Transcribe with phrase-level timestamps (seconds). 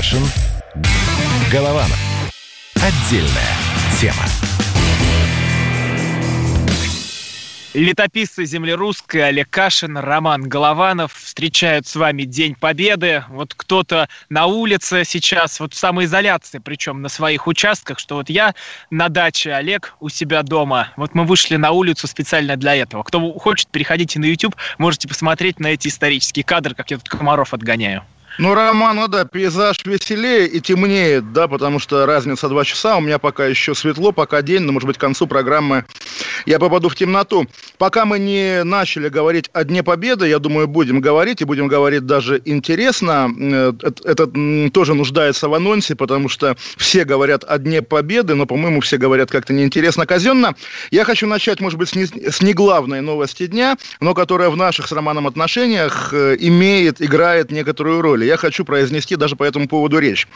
[0.00, 0.22] Кашин.
[1.52, 1.98] Голованов.
[2.76, 3.54] Отдельная
[4.00, 4.24] тема.
[7.74, 13.24] Летописцы земли русской Олег Кашин, Роман Голованов встречают с вами День Победы.
[13.28, 18.54] Вот кто-то на улице сейчас, вот в самоизоляции, причем на своих участках, что вот я
[18.88, 20.94] на даче, Олег у себя дома.
[20.96, 23.02] Вот мы вышли на улицу специально для этого.
[23.02, 27.52] Кто хочет, переходите на YouTube, можете посмотреть на эти исторические кадры, как я тут комаров
[27.52, 28.02] отгоняю.
[28.40, 33.18] Ну, Роман, да, пейзаж веселее и темнеет, да, потому что разница два часа, у меня
[33.18, 35.84] пока еще светло, пока день, но, может быть, к концу программы
[36.46, 37.46] я попаду в темноту.
[37.76, 42.06] Пока мы не начали говорить о Дне Победы, я думаю, будем говорить, и будем говорить
[42.06, 43.30] даже интересно.
[43.38, 43.72] Э,
[44.04, 44.26] это,
[44.72, 49.30] тоже нуждается в анонсе, потому что все говорят о Дне Победы, но, по-моему, все говорят
[49.30, 50.54] как-то неинтересно, казенно.
[50.90, 54.88] Я хочу начать, может быть, с не, с не новости дня, но которая в наших
[54.88, 58.29] с Романом отношениях э, имеет, играет некоторую роль.
[58.30, 60.28] Я хочу произнести даже по этому поводу речь.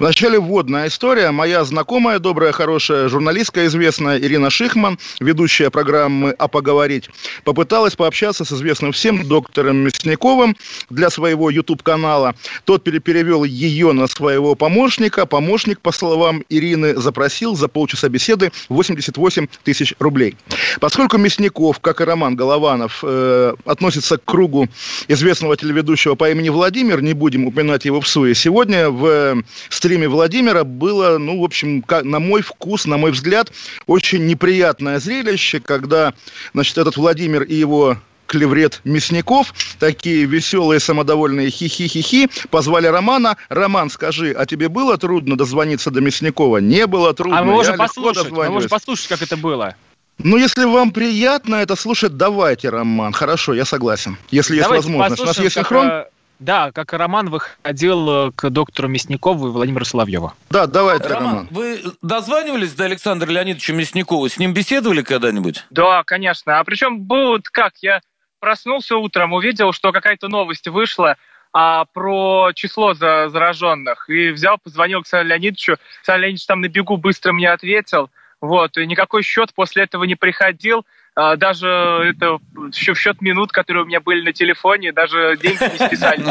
[0.00, 1.30] Вначале вводная история.
[1.30, 7.08] Моя знакомая, добрая, хорошая журналистка, известная Ирина Шихман, ведущая программы «А поговорить»,
[7.44, 10.56] попыталась пообщаться с известным всем доктором Мясниковым
[10.90, 12.34] для своего YouTube-канала.
[12.64, 15.24] Тот перевел ее на своего помощника.
[15.24, 20.36] Помощник, по словам Ирины, запросил за полчаса беседы 88 тысяч рублей.
[20.80, 24.68] Поскольку Мясников, как и Роман Голованов, э, относится к кругу
[25.06, 30.64] известного телеведущего по имени Владимир, не будем упоминать его в суе, сегодня в стриме Владимира
[30.64, 33.52] было, ну, в общем, на мой вкус, на мой взгляд,
[33.86, 36.14] очень неприятное зрелище зрелище, когда,
[36.52, 43.36] значит, этот Владимир и его клеврет Мясников, такие веселые, самодовольные хи-хи-хи-хи, позвали Романа.
[43.48, 46.58] Роман, скажи, а тебе было трудно дозвониться до Мясникова?
[46.58, 47.38] Не было трудно.
[47.38, 49.76] А мы можем послушать, мы можем послушать, как это было.
[50.18, 53.12] Ну, если вам приятно это слушать, давайте, Роман.
[53.12, 54.16] Хорошо, я согласен.
[54.30, 55.22] Если давайте есть возможность.
[55.22, 55.88] У нас есть синхрон.
[55.88, 60.32] Как, да, как Роман выходил э, к доктору Мясникову и Владимиру Соловьеву.
[60.50, 61.24] Да, давайте, Роман.
[61.24, 61.48] Роман.
[61.50, 64.28] Вы дозванивались до Александра Леонидовича Мясникова?
[64.28, 65.64] С ним беседовали когда-нибудь?
[65.70, 66.58] Да, конечно.
[66.58, 67.74] А причем был как?
[67.80, 68.00] Я
[68.40, 71.16] проснулся утром, увидел, что какая-то новость вышла
[71.52, 74.10] а, про число за, зараженных.
[74.10, 75.72] И взял, позвонил к Александру Леонидовичу.
[76.00, 78.10] Александр Леонидович там на бегу быстро мне ответил.
[78.42, 80.84] Вот, и никакой счет после этого не приходил.
[81.18, 82.38] А, даже это
[82.74, 86.22] еще в счет минут, которые у меня были на телефоне, даже деньги не списали.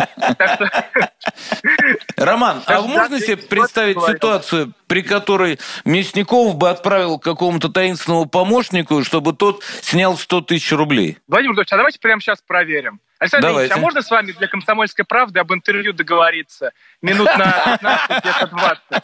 [2.17, 9.33] Роман, а можно себе представить ситуацию, при которой Мясников бы отправил какому-то таинственному помощнику, чтобы
[9.33, 11.17] тот снял 100 тысяч рублей?
[11.27, 12.99] Владимир Владимирович, а давайте прямо сейчас проверим.
[13.17, 16.73] Александр Ильич, а можно с вами для «Комсомольской правды» об интервью договориться?
[17.01, 19.03] Минут на 15, где-то 20.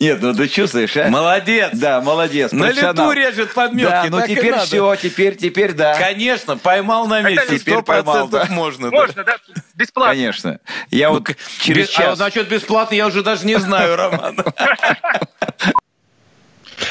[0.00, 1.08] Нет, ну ты чувствуешь, а?
[1.08, 1.70] Молодец.
[1.72, 2.52] Да, молодец.
[2.52, 3.90] На лету режет подметки.
[3.90, 5.94] Да, ну теперь все, теперь, теперь да.
[5.94, 7.58] Конечно, поймал на месте.
[7.58, 8.28] Теперь поймал.
[8.28, 8.46] Да.
[8.50, 8.90] Можно.
[8.90, 9.36] Можно, да?
[9.74, 10.14] Бесплатно.
[10.14, 10.60] Конечно.
[10.90, 12.18] Я ну, вот через без, час.
[12.18, 14.36] А насчет бесплатно я уже даже не знаю, Роман.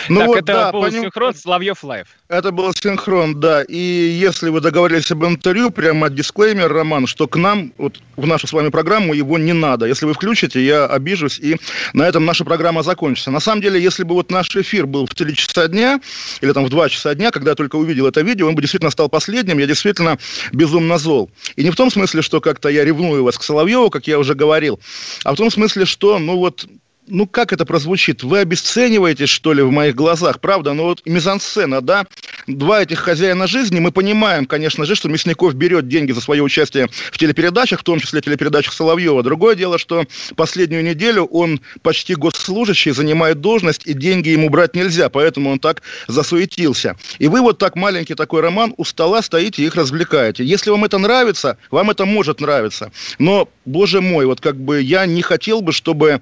[0.10, 1.04] Ну так, вот, это да, был поним...
[1.04, 2.08] синхрон Соловьев Лайв.
[2.30, 3.64] Это был синхрон, да.
[3.64, 8.48] И если вы договорились об интервью, прямо дисклеймер, Роман, что к нам, вот в нашу
[8.48, 9.86] с вами программу, его не надо.
[9.86, 11.58] Если вы включите, я обижусь, и
[11.94, 13.32] на этом наша программа закончится.
[13.32, 16.00] На самом деле, если бы вот наш эфир был в 3 часа дня,
[16.42, 18.92] или там в 2 часа дня, когда я только увидел это видео, он бы действительно
[18.92, 20.18] стал последним, я действительно
[20.52, 21.30] безумно зол.
[21.56, 24.36] И не в том смысле, что как-то я ревную вас к Соловьеву, как я уже
[24.36, 24.80] говорил,
[25.24, 26.66] а в том смысле, что, ну вот,
[27.08, 28.24] ну как это прозвучит?
[28.24, 30.74] Вы обесцениваете, что ли, в моих глазах, правда?
[30.74, 32.06] Ну вот мизансцена, да?
[32.48, 36.88] Два этих хозяина жизни, мы понимаем, конечно же, что Мясников берет деньги за свое участие
[37.12, 39.24] в телепередачах, в том числе телепередачах Соловьева.
[39.24, 45.10] Другое дело, что последнюю неделю он почти госслужащий, занимает должность, и деньги ему брать нельзя,
[45.10, 46.96] поэтому он так засуетился.
[47.20, 50.44] И вы вот так маленький такой роман у стола стоите и их развлекаете.
[50.44, 52.92] Если вам это нравится, вам это может нравиться.
[53.20, 56.22] Но, боже мой, вот как бы я не хотел бы, чтобы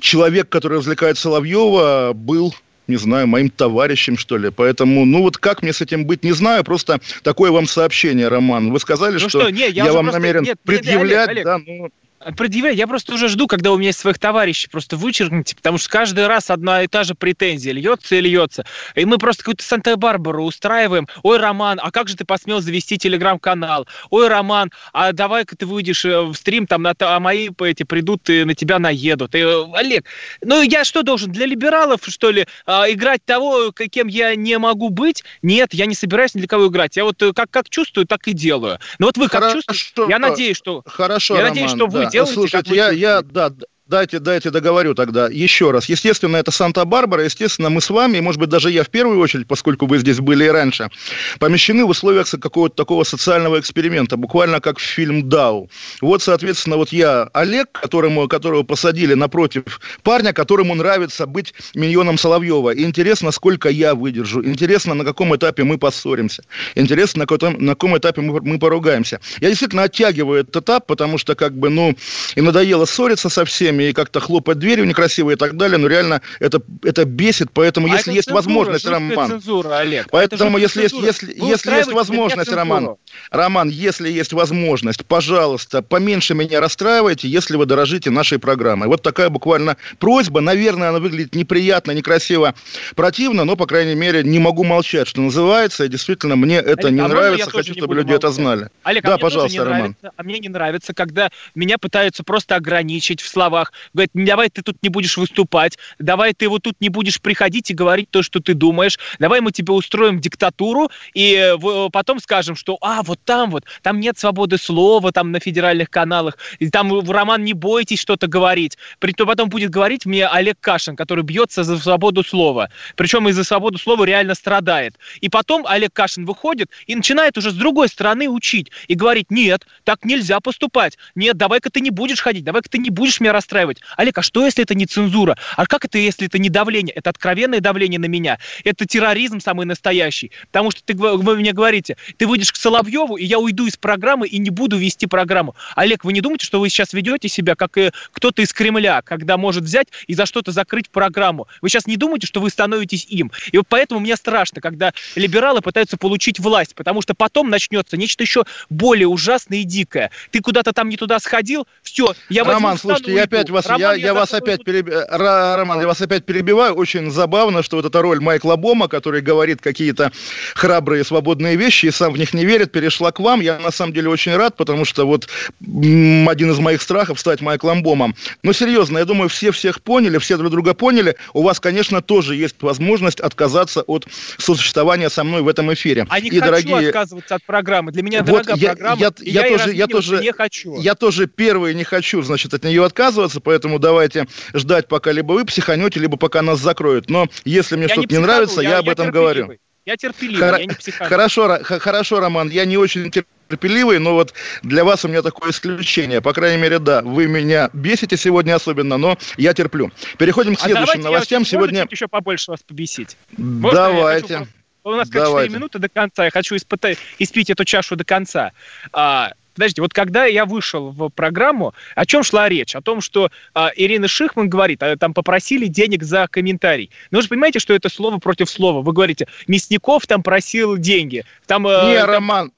[0.00, 2.54] человек, который развлекает Соловьева, был
[2.86, 4.50] не знаю, моим товарищем, что ли.
[4.50, 6.64] Поэтому, ну вот как мне с этим быть, не знаю.
[6.64, 8.72] Просто такое вам сообщение, Роман.
[8.72, 10.18] Вы сказали, ну что, что не, я, я вам просто...
[10.18, 11.44] намерен нет, предъявлять, нет, Олег, Олег.
[11.44, 11.90] да, ну
[12.36, 12.76] предъявлять.
[12.76, 16.26] Я просто уже жду, когда у меня есть своих товарищей, просто вычеркните, потому что каждый
[16.26, 18.64] раз одна и та же претензия льется и льется.
[18.94, 21.06] И мы просто какую-то Санта-Барбару устраиваем.
[21.22, 23.86] Ой, Роман, а как же ты посмел завести телеграм-канал?
[24.10, 28.28] Ой, Роман, а давай-ка ты выйдешь э, в стрим, там на, а мои эти придут
[28.30, 29.34] и на тебя наедут.
[29.34, 29.42] И,
[29.74, 30.04] Олег,
[30.42, 34.90] ну я что должен, для либералов, что ли, а, играть того, кем я не могу
[34.90, 35.24] быть?
[35.42, 36.96] Нет, я не собираюсь ни для кого играть.
[36.96, 38.78] Я вот э, как, как чувствую, так и делаю.
[38.98, 40.10] Но вот вы как Хорошо, чувствуете?
[40.10, 40.82] Я надеюсь, что...
[40.86, 42.07] Хорошо, Я Роман, надеюсь, что да.
[42.10, 43.52] Делаете, Слушайте, я, я, да,
[43.88, 45.88] дайте, дайте договорю тогда еще раз.
[45.88, 49.46] Естественно, это Санта-Барбара, естественно, мы с вами, и, может быть, даже я в первую очередь,
[49.46, 50.90] поскольку вы здесь были и раньше,
[51.38, 55.70] помещены в условиях какого-то такого социального эксперимента, буквально как в фильм «Дау».
[56.00, 62.70] Вот, соответственно, вот я, Олег, которому, которого посадили напротив парня, которому нравится быть миньоном Соловьева.
[62.70, 64.44] И интересно, сколько я выдержу.
[64.44, 66.44] Интересно, на каком этапе мы поссоримся.
[66.74, 69.20] Интересно, на каком, на каком этапе мы, мы поругаемся.
[69.40, 71.96] Я действительно оттягиваю этот этап, потому что, как бы, ну,
[72.34, 76.22] и надоело ссориться со всеми, и как-то хлопать дверью некрасиво и так далее, но реально
[76.40, 79.28] это, это бесит, поэтому а если есть цензура, возможность, Роман...
[79.28, 80.08] Цензура, Олег.
[80.10, 82.96] Поэтому если есть, если, если есть возможность, Роман,
[83.30, 88.88] Роман, если есть возможность, пожалуйста, поменьше меня расстраивайте, если вы дорожите нашей программой.
[88.88, 90.40] Вот такая буквально просьба.
[90.40, 92.54] Наверное, она выглядит неприятно, некрасиво,
[92.94, 95.84] противно, но, по крайней мере, не могу молчать, что называется.
[95.84, 97.50] И действительно, мне это Олег, не а нравится.
[97.50, 98.24] Хочу, чтобы люди молчать.
[98.24, 98.68] это знали.
[98.82, 99.78] Олег, а да, а пожалуйста, Роман.
[99.78, 103.67] Нравится, а мне не нравится, когда меня пытаются просто ограничить в словах.
[103.94, 107.74] Говорят, давай ты тут не будешь выступать, давай ты вот тут не будешь приходить и
[107.74, 112.78] говорить то, что ты думаешь, давай мы тебе устроим диктатуру, и э, потом скажем, что,
[112.80, 117.44] а, вот там вот, там нет свободы слова, там на федеральных каналах, и там роман
[117.44, 118.78] не бойтесь что-то говорить.
[118.98, 122.70] Притом потом будет говорить мне Олег Кашин, который бьется за свободу слова.
[122.96, 124.98] Причем из-за свободу слова реально страдает.
[125.20, 129.66] И потом Олег Кашин выходит и начинает уже с другой стороны учить и говорить, нет,
[129.84, 130.96] так нельзя поступать.
[131.14, 133.57] Нет, давай-ка ты не будешь ходить, давай-ка ты не будешь меня расстраивать.
[133.96, 135.36] Олег, а что, если это не цензура?
[135.56, 136.94] А как это, если это не давление?
[136.94, 138.38] Это откровенное давление на меня.
[138.64, 140.30] Это терроризм самый настоящий.
[140.46, 144.26] Потому что ты, вы мне говорите, ты выйдешь к Соловьеву, и я уйду из программы
[144.26, 145.54] и не буду вести программу.
[145.76, 149.36] Олег, вы не думаете, что вы сейчас ведете себя как и кто-то из Кремля, когда
[149.36, 151.46] может взять и за что-то закрыть программу?
[151.60, 153.32] Вы сейчас не думаете, что вы становитесь им?
[153.52, 158.22] И вот поэтому мне страшно, когда либералы пытаются получить власть, потому что потом начнется нечто
[158.22, 160.10] еще более ужасное и дикое.
[160.30, 163.92] Ты куда-то там не туда сходил, все, я Роман, слушайте, я опять вас, Роман, я,
[163.94, 164.88] я, я вас опять переб...
[164.88, 166.74] Роман, я вас опять перебиваю.
[166.74, 170.12] Очень забавно, что вот эта роль Майкла Бома, который говорит какие-то
[170.54, 173.40] храбрые свободные вещи и сам в них не верит, перешла к вам.
[173.40, 175.28] Я на самом деле очень рад, потому что вот
[175.60, 178.14] один из моих страхов стать Майклом Бомом.
[178.42, 181.16] Но серьезно, я думаю, все всех поняли, все друг друга поняли.
[181.32, 184.06] У вас, конечно, тоже есть возможность отказаться от
[184.38, 186.06] сосуществования со мной в этом эфире.
[186.08, 186.88] А не и, хочу дорогие...
[186.88, 187.92] отказываться от программы.
[187.92, 190.80] Для меня вот дорога я, программа, я, я, я, тоже, я тоже не хочу.
[190.80, 195.44] Я тоже первый не хочу, значит, от нее отказываться, поэтому давайте ждать, пока либо вы
[195.44, 197.10] психанете, либо пока нас закроют.
[197.10, 199.52] Но если мне что-то не, не нравится, я, я об я этом говорю.
[199.86, 201.08] Я терпеливый, Хор- я не психаню.
[201.08, 206.20] Хорошо, хорошо, Роман, я не очень терпеливый, но вот для вас у меня такое исключение.
[206.20, 209.90] По крайней мере, да, вы меня бесите сегодня особенно, но я терплю.
[210.18, 211.42] Переходим к а следующим а новостям.
[211.42, 213.16] Я сегодня еще побольше вас побесить.
[213.38, 214.46] Можно давайте.
[214.84, 215.48] У нас как Давайте.
[215.48, 216.24] 4 минуты до конца.
[216.24, 218.52] Я хочу испытать, испить эту чашу до конца.
[218.92, 222.74] А, подождите, вот когда я вышел в программу, о чем шла речь?
[222.74, 226.90] О том, что а, Ирина Шихман говорит, а, там попросили денег за комментарий.
[227.10, 228.82] Но вы же понимаете, что это слово против слова.
[228.82, 231.24] Вы говорите, Мясников там просил деньги.
[231.46, 231.68] Там, Не,
[232.00, 232.10] там...
[232.10, 232.52] Роман,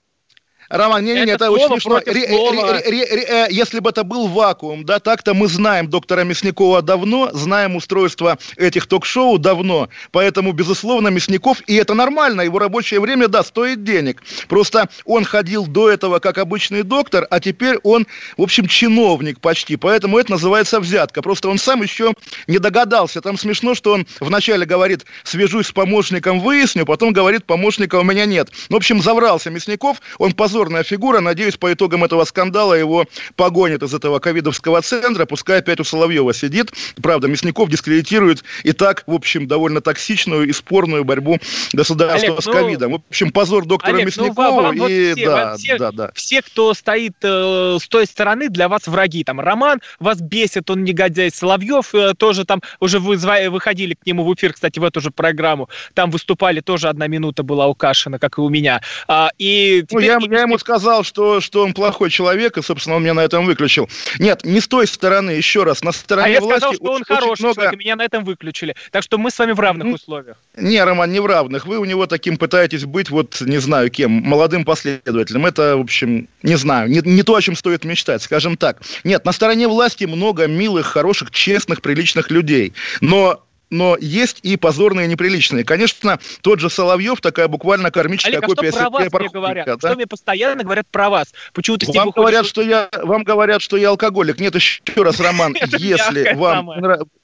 [0.70, 1.98] Роман, не-не-не, это, это очень смешно.
[1.98, 6.22] Ре, ре, ре, ре, э, если бы это был вакуум, да, так-то мы знаем доктора
[6.22, 13.00] Мясникова давно, знаем устройство этих ток-шоу давно, поэтому, безусловно, Мясников, и это нормально, его рабочее
[13.00, 14.22] время, да, стоит денег.
[14.48, 18.06] Просто он ходил до этого как обычный доктор, а теперь он,
[18.36, 21.20] в общем, чиновник почти, поэтому это называется взятка.
[21.20, 22.14] Просто он сам еще
[22.46, 23.20] не догадался.
[23.20, 28.24] Там смешно, что он вначале говорит, свяжусь с помощником, выясню, потом говорит, помощника у меня
[28.24, 28.50] нет.
[28.68, 31.20] В общем, заврался Мясников, он позор позорная фигура.
[31.20, 35.24] Надеюсь, по итогам этого скандала его погонят из этого ковидовского центра.
[35.24, 36.70] Пускай опять у Соловьева сидит.
[37.02, 41.38] Правда, Мясников дискредитирует и так, в общем, довольно токсичную и спорную борьбу
[41.72, 42.92] государства Олег, с ну, ковидом.
[42.92, 44.50] В общем, позор доктора Олег, ну, Мясникова.
[44.50, 46.10] Ну, вам, вот и, все, да, все, да, да.
[46.14, 49.24] все, кто стоит э, с той стороны, для вас враги.
[49.24, 51.30] Там Роман вас бесит, он негодяй.
[51.30, 53.16] Соловьев э, тоже там уже вы,
[53.48, 55.70] выходили к нему в эфир, кстати, в эту же программу.
[55.94, 58.82] Там выступали, тоже одна минута была у Кашина, как и у меня.
[59.08, 63.02] А, и ну, я, я ему сказал, что, что он плохой человек, и, собственно, он
[63.02, 63.88] меня на этом выключил.
[64.18, 66.52] Нет, не с той стороны, еще раз, на стороне а власти...
[66.52, 67.54] я сказал, что он хороший много...
[67.54, 68.74] человек, и меня на этом выключили.
[68.90, 70.36] Так что мы с вами в равных ну, условиях.
[70.56, 71.66] Не, Роман, не в равных.
[71.66, 75.46] Вы у него таким пытаетесь быть, вот, не знаю кем, молодым последователем.
[75.46, 78.80] Это, в общем, не знаю, не, не то, о чем стоит мечтать, скажем так.
[79.04, 82.72] Нет, на стороне власти много милых, хороших, честных, приличных людей.
[83.00, 85.64] Но но есть и позорные, и неприличные.
[85.64, 89.66] Конечно, тот же Соловьев, такая буквально кармическая Олег, копия а что про вас мне говорят?
[89.66, 89.78] Да?
[89.78, 91.32] Что мне постоянно говорят про вас?
[91.52, 94.40] Почему-то вам говорят, что я, вам говорят, что я алкоголик.
[94.40, 96.70] Нет, еще раз, Роман, если вам,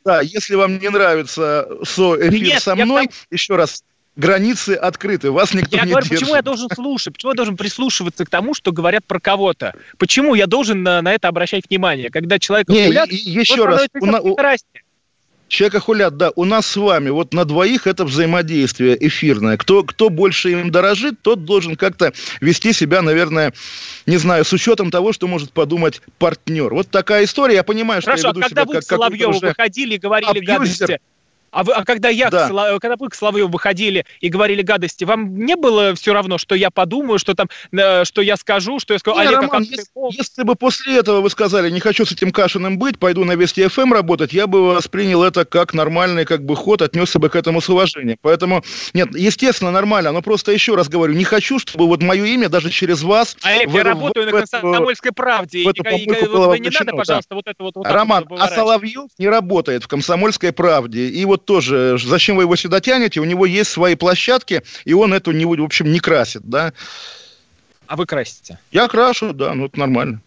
[0.04, 3.82] да, если вам не нравится эфир со мной, еще раз,
[4.16, 6.20] границы открыты, вас никто я не говорю, держит.
[6.20, 9.74] почему я должен слушать, почему я должен прислушиваться к тому, что говорят про кого-то?
[9.98, 12.10] Почему я должен на, на это обращать внимание?
[12.10, 14.36] Когда человек Не, еще раз, у на- у-
[15.46, 15.56] прекраснее.
[15.56, 19.56] Человека хулят, да, у нас с вами, вот на двоих это взаимодействие эфирное.
[19.56, 23.52] Кто, кто больше им дорожит, тот должен как-то вести себя, наверное,
[24.06, 26.72] не знаю, с учетом того, что может подумать партнер.
[26.72, 27.54] Вот такая история.
[27.54, 29.46] Я понимаю, что Хорошо, я а веду когда себя вы как к Соловьеву уже...
[29.48, 30.58] выходили и говорили абьюзер.
[30.58, 31.00] гадости,
[31.50, 32.46] а, вы, а когда, я Да.
[32.48, 36.38] к Соло- когда вы к Соловьеву выходили и говорили гадости, вам не было все равно,
[36.38, 39.42] что я подумаю, что там, э, что я скажу, что я скажу, Не, Олег, а
[39.42, 42.30] Роман, как ты если, мог?» если бы после этого вы сказали, не хочу с этим
[42.30, 46.56] Кашиным быть, пойду на Вести ФМ работать, я бы воспринял это как нормальный как бы
[46.56, 48.18] ход, отнесся бы к этому с уважением.
[48.22, 48.62] Поэтому,
[48.94, 52.70] нет, естественно, нормально, но просто еще раз говорю, не хочу, чтобы вот мое имя даже
[52.70, 53.36] через вас...
[53.42, 56.58] Олег, в я работаю в на «Комсомольской правде», и, в эту и- и- помойку вот
[56.58, 56.92] не надо, да.
[56.96, 58.48] пожалуйста, вот это вот, вот Роман, а.
[58.48, 61.08] Соловьев не работает в «Комсомольской правде».
[61.08, 63.20] И вот тоже, ж- зачем вы его сюда тянете?
[63.20, 66.72] У него есть свои площадки, и он эту, не, в общем, не красит, да?
[67.86, 68.58] А вы красите.
[68.72, 70.20] Я крашу, да, ну это нормально.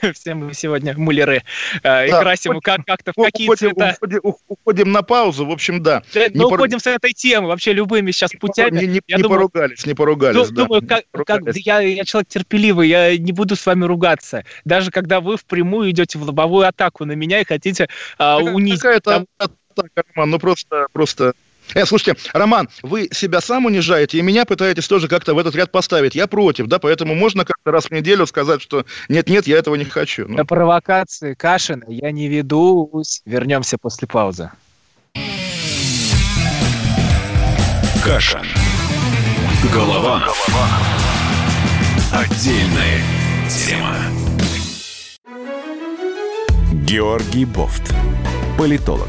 [0.14, 1.42] Все мы сегодня мулеры
[1.82, 3.96] э, и Да, красим уходим- как- как-то в У- какие уходим, цвета.
[4.00, 6.02] уходим- уходим на паузу, в общем, да.
[6.14, 8.78] Да, не Мы пор- уходим с этой темы, вообще любыми сейчас путями.
[8.80, 10.62] Не, не- Я не думаю- поругались, не поругались, Ду- да.
[10.64, 11.66] Думаю, как, как- поругались.
[11.66, 14.44] я, я человек терпеливый, я не буду с вами ругаться.
[14.64, 18.80] Даже когда вы впрямую идете в лобовую атаку на меня и хотите а, Какая- унизить.
[18.80, 21.32] Какая-то там- атака, Роман, ну просто, просто...
[21.74, 25.70] Э, слушайте, Роман, вы себя сам унижаете, и меня пытаетесь тоже как-то в этот ряд
[25.70, 26.14] поставить.
[26.14, 29.84] Я против, да, поэтому можно как-то раз в неделю сказать, что нет-нет, я этого не
[29.84, 30.26] хочу.
[30.28, 33.22] Ну, На провокации Кашина я не ведусь.
[33.24, 34.50] Вернемся после паузы.
[38.04, 38.42] Каша.
[39.72, 40.48] Голованов.
[42.12, 43.00] Отдельная
[43.48, 43.96] тема.
[46.84, 47.94] Георгий Бофт.
[48.58, 49.08] Политолог,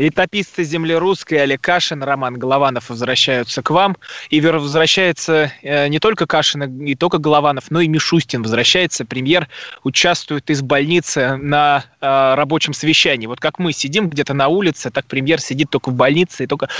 [0.00, 3.98] Летописцы земли русской Олег Кашин, Роман Голованов возвращаются к вам.
[4.30, 9.04] И возвращается э, не только Кашин, не только Голованов, но и Мишустин возвращается.
[9.04, 9.46] Премьер
[9.84, 13.26] участвует из больницы на э, рабочем совещании.
[13.26, 16.70] Вот как мы сидим где-то на улице, так премьер сидит только в больнице и только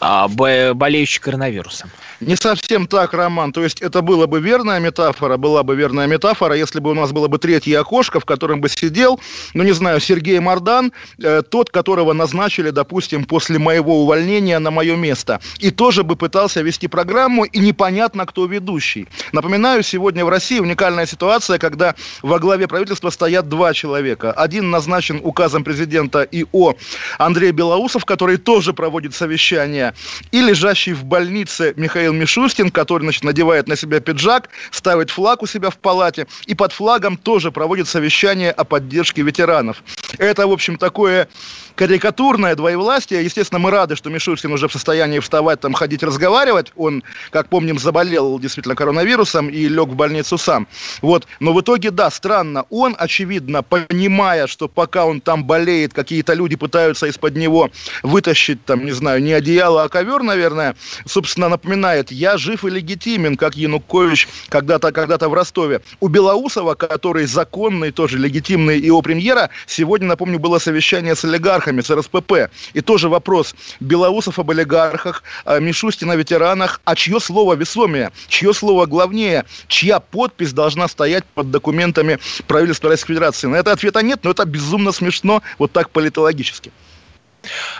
[0.00, 1.90] бо- болеющий коронавирусом.
[2.20, 3.52] Не совсем так, Роман.
[3.52, 7.12] То есть это была бы верная метафора, была бы верная метафора, если бы у нас
[7.12, 9.20] было бы третье окошко, в котором бы сидел,
[9.52, 14.96] ну не знаю, Сергей Мордан, э, тот, которого назначили, допустим, после моего увольнения на мое
[14.96, 15.40] место.
[15.58, 19.08] И тоже бы пытался вести программу, и непонятно, кто ведущий.
[19.32, 24.32] Напоминаю, сегодня в России уникальная ситуация, когда во главе правительства стоят два человека.
[24.32, 26.76] Один назначен указом президента ИО
[27.18, 29.94] Андрей Белоусов, который тоже проводит совещание,
[30.32, 35.46] и лежащий в больнице Михаил Мишустин, который, значит, надевает на себя пиджак, ставит флаг у
[35.46, 39.82] себя в палате, и под флагом тоже проводит совещание о поддержке ветеранов.
[40.18, 41.28] Это, в общем, такое
[41.74, 43.24] карикатурное двоевластие.
[43.24, 46.72] Естественно, мы рады, что Мишустин уже в состоянии вставать, там, ходить, разговаривать.
[46.76, 50.66] Он, как помним, заболел действительно коронавирусом и лег в больницу сам.
[51.02, 51.26] Вот.
[51.40, 52.64] Но в итоге, да, странно.
[52.70, 57.70] Он, очевидно, понимая, что пока он там болеет, какие-то люди пытаются из-под него
[58.02, 60.76] вытащить, там, не знаю, не одеяло, а ковер, наверное,
[61.06, 65.80] собственно, напоминает, я жив и легитимен, как Янукович когда-то когда в Ростове.
[66.00, 71.90] У Белоусова, который законный, тоже легитимный ИО премьера, сегодня, напомню, было совещание с олигархами, с
[71.90, 72.39] РСПП.
[72.72, 73.54] И тоже вопрос.
[73.80, 76.80] Белоусов об олигархах, Мишустин о ветеранах.
[76.84, 78.12] А чье слово весомее?
[78.28, 79.44] Чье слово главнее?
[79.68, 83.48] Чья подпись должна стоять под документами правительства Российской Федерации?
[83.48, 86.72] На это ответа нет, но это безумно смешно, вот так политологически.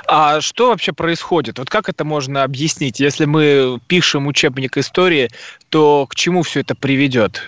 [0.06, 1.58] А что вообще происходит?
[1.58, 2.98] Вот как это можно объяснить?
[2.98, 5.30] Если мы пишем учебник истории,
[5.68, 7.42] то к чему все это приведет?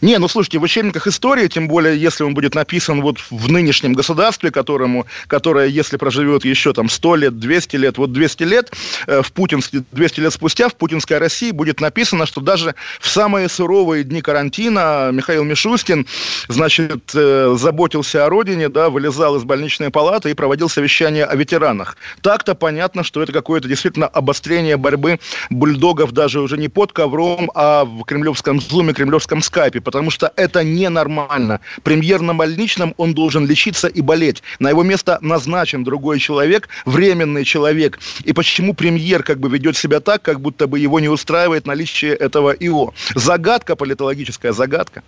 [0.00, 3.92] Не, ну слушайте, в учебниках истории, тем более, если он будет написан вот в нынешнем
[3.92, 8.72] государстве, которому, которое, если проживет еще там 100 лет, 200 лет, вот 200 лет,
[9.06, 13.48] э, в путинске, 200 лет спустя в путинской России будет написано, что даже в самые
[13.48, 16.06] суровые дни карантина Михаил Мишустин,
[16.48, 21.96] значит, э, заботился о родине, да, вылезал из больничной палаты и проводил совещание о ветеранах.
[22.20, 25.18] Так-то понятно, что это какое-то действительно обострение борьбы
[25.50, 29.61] бульдогов даже уже не под ковром, а в кремлевском зуме, кремлевском скайпе.
[29.62, 31.60] Скайпе, потому что это ненормально.
[31.84, 34.42] Премьер на больничном, он должен лечиться и болеть.
[34.58, 37.98] На его место назначен другой человек, временный человек.
[38.24, 42.14] И почему премьер как бы ведет себя так, как будто бы его не устраивает наличие
[42.14, 42.92] этого ИО?
[43.14, 45.02] Загадка политологическая, загадка.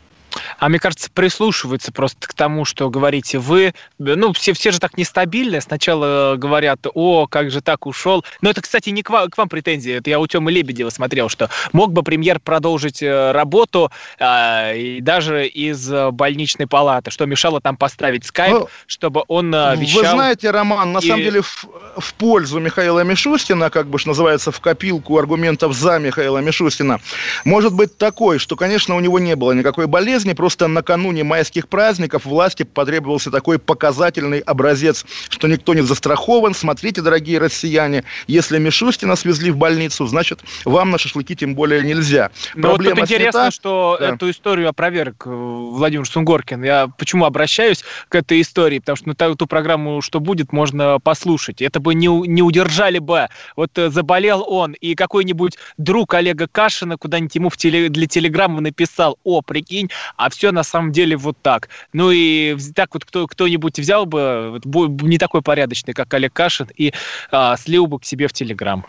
[0.59, 3.75] А мне кажется, прислушиваются просто к тому, что говорите вы.
[3.99, 5.61] Ну, все, все же так нестабильны.
[5.61, 8.25] Сначала говорят, о, как же так ушел.
[8.41, 9.93] Но это, кстати, не к вам, к вам претензии.
[9.93, 15.01] Это я у Тёмы Лебедева смотрел, что мог бы премьер продолжить э, работу э, и
[15.01, 17.11] даже из больничной палаты.
[17.11, 20.03] Что мешало там поставить скайп, ну, чтобы он э, вещал...
[20.03, 21.07] Вы знаете, Роман, на и...
[21.07, 21.67] самом деле в,
[21.99, 27.01] в пользу Михаила Мишустина, как бы что называется, в копилку аргументов за Михаила Мишустина,
[27.45, 30.33] может быть такой, что, конечно, у него не было никакой болезни, болезни.
[30.33, 36.55] Просто накануне майских праздников власти потребовался такой показательный образец, что никто не застрахован.
[36.55, 42.31] Смотрите, дорогие россияне, если Мишустина свезли в больницу, значит, вам на шашлыки тем более нельзя.
[42.55, 43.51] Но Проблема вот тут интересно, снята.
[43.51, 44.11] что да.
[44.11, 46.63] эту историю опроверг э, Владимир Сунгоркин.
[46.63, 48.79] Я почему обращаюсь к этой истории?
[48.79, 51.61] Потому что ну, ту, ту программу, что будет, можно послушать.
[51.61, 53.29] Это бы не, не удержали бы.
[53.57, 58.61] Вот э, заболел он, и какой-нибудь друг Олега Кашина куда-нибудь ему в теле, для телеграммы
[58.61, 61.69] написал, о, прикинь, а все на самом деле вот так.
[61.93, 66.93] Ну и так вот кто, кто-нибудь взял бы, не такой порядочный, как Олег Кашин, и
[67.31, 68.87] а, слил бы к себе в Телеграм.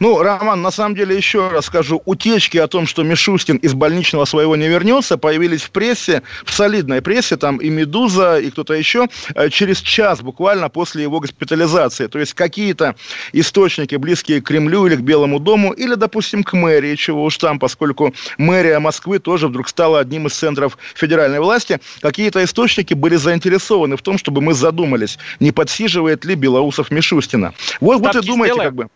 [0.00, 4.24] Ну, Роман, на самом деле, еще раз скажу, утечки о том, что Мишустин из больничного
[4.24, 9.08] своего не вернется, появились в прессе, в солидной прессе, там и «Медуза», и кто-то еще,
[9.34, 12.06] э, через час буквально после его госпитализации.
[12.06, 12.96] То есть какие-то
[13.32, 17.58] источники, близкие к Кремлю или к Белому дому, или, допустим, к мэрии, чего уж там,
[17.58, 23.96] поскольку мэрия Москвы тоже вдруг стала одним из центров федеральной власти, какие-то источники были заинтересованы
[23.96, 27.54] в том, чтобы мы задумались, не подсиживает ли Белоусов Мишустина.
[27.80, 28.70] Вот, вот и думаете, сделаем.
[28.70, 28.88] как бы.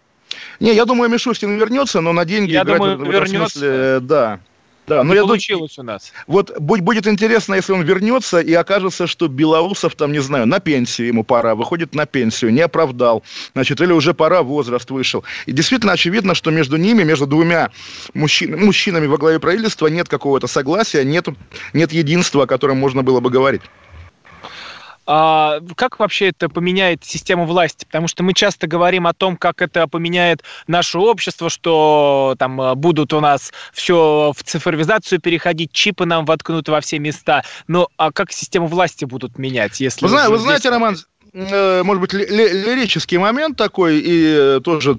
[0.60, 3.58] Не, я думаю, Мишустин вернется, но на деньги я играть думаю, в, в вернется.
[3.58, 4.40] смысле, да.
[4.88, 6.12] Да, но не я получилось думаю, у нас.
[6.26, 11.08] Вот будет интересно, если он вернется и окажется, что Белоусов там, не знаю, на пенсию
[11.08, 13.22] ему пора, выходит на пенсию, не оправдал,
[13.52, 15.24] значит, или уже пора, возраст вышел.
[15.44, 17.70] И действительно очевидно, что между ними, между двумя
[18.14, 21.28] мужчин, мужчинами во главе правительства нет какого-то согласия, нет,
[21.74, 23.62] нет единства, о котором можно было бы говорить.
[25.10, 27.86] А, как вообще это поменяет систему власти?
[27.86, 32.74] Потому что мы часто говорим о том, как это поменяет наше общество, что там а,
[32.74, 37.42] будут у нас все в цифровизацию переходить, чипы нам воткнут во все места.
[37.68, 40.06] Но а как систему власти будут менять, если...
[40.06, 40.98] Вы, вы знаете, Роман,
[41.32, 44.98] э, может быть, лирический момент такой, и э, тоже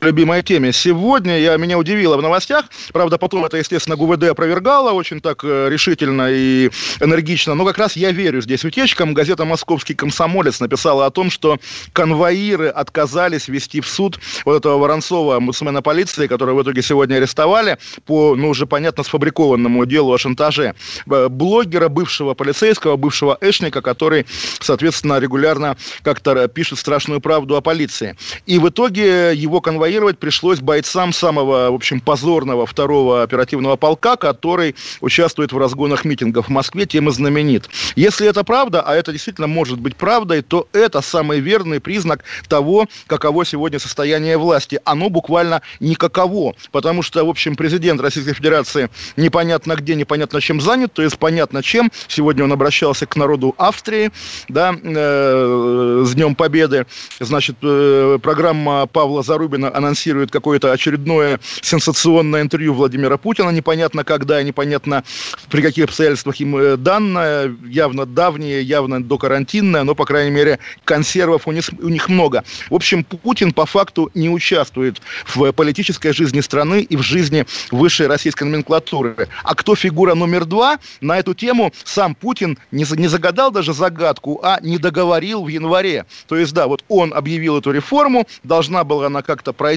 [0.00, 0.72] любимой теме.
[0.72, 5.68] Сегодня я, меня удивило в новостях, правда, потом это, естественно, ГУВД опровергало очень так э,
[5.68, 9.14] решительно и энергично, но как раз я верю здесь утечкам.
[9.14, 11.58] Газета «Московский комсомолец» написала о том, что
[11.92, 17.78] конвоиры отказались вести в суд вот этого Воронцова, мусульмана полиции, которого в итоге сегодня арестовали
[18.06, 20.74] по, ну, уже понятно, сфабрикованному делу о шантаже.
[21.06, 24.26] Блогера, бывшего полицейского, бывшего эшника, который,
[24.60, 28.16] соответственно, регулярно как-то пишет страшную правду о полиции.
[28.46, 34.16] И в итоге его конвоиры конвоировать пришлось бойцам самого, в общем, позорного второго оперативного полка,
[34.16, 37.68] который участвует в разгонах митингов в Москве, тем и знаменит.
[37.96, 42.86] Если это правда, а это действительно может быть правдой, то это самый верный признак того,
[43.08, 44.78] каково сегодня состояние власти.
[44.84, 50.92] Оно буквально никаково, потому что, в общем, президент Российской Федерации непонятно где, непонятно чем занят,
[50.92, 51.90] то есть понятно чем.
[52.06, 54.12] Сегодня он обращался к народу Австрии,
[54.48, 56.86] да, э, с Днем Победы.
[57.18, 65.04] Значит, э, программа Павла Зарубина анонсирует какое-то очередное сенсационное интервью Владимира Путина, непонятно когда, непонятно
[65.50, 71.48] при каких обстоятельствах им э, данное, явно давнее, явно докарантинное, но, по крайней мере, консервов
[71.48, 72.44] у них, у них много.
[72.70, 78.06] В общем, Путин по факту не участвует в политической жизни страны и в жизни высшей
[78.06, 79.28] российской номенклатуры.
[79.42, 84.40] А кто фигура номер два, на эту тему сам Путин не, не загадал даже загадку,
[84.42, 86.06] а не договорил в январе.
[86.28, 89.69] То есть, да, вот он объявил эту реформу, должна была она как-то пройти.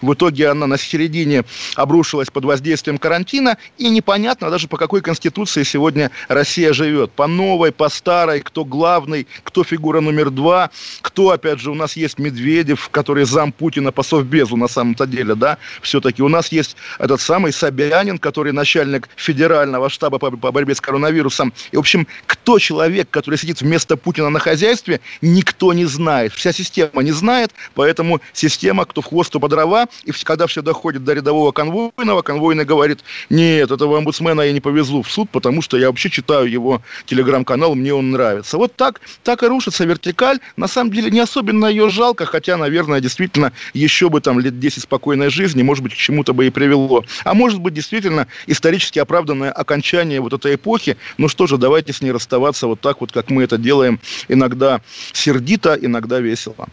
[0.00, 3.58] В итоге она на середине обрушилась под воздействием карантина.
[3.78, 7.12] И непонятно даже по какой конституции сегодня Россия живет.
[7.12, 11.96] По новой, по старой, кто главный, кто фигура номер два, кто, опять же, у нас
[11.96, 16.22] есть Медведев, который зам Путина по совбезу на самом-то деле, да, все-таки.
[16.22, 21.52] У нас есть этот самый Собянин, который начальник федерального штаба по, по борьбе с коронавирусом.
[21.72, 26.32] И, в общем, кто человек, который сидит вместо Путина на хозяйстве, никто не знает.
[26.32, 30.62] Вся система не знает, поэтому система, кто в хвост министерству по дрова, и когда все
[30.62, 35.62] доходит до рядового конвойного, конвойный говорит, нет, этого омбудсмена я не повезу в суд, потому
[35.62, 38.58] что я вообще читаю его телеграм-канал, мне он нравится.
[38.58, 40.38] Вот так, так и рушится вертикаль.
[40.56, 44.82] На самом деле не особенно ее жалко, хотя, наверное, действительно еще бы там лет 10
[44.82, 47.04] спокойной жизни, может быть, к чему-то бы и привело.
[47.24, 50.96] А может быть, действительно, исторически оправданное окончание вот этой эпохи.
[51.18, 54.80] Ну что же, давайте с ней расставаться вот так вот, как мы это делаем иногда
[55.12, 56.68] сердито, иногда весело.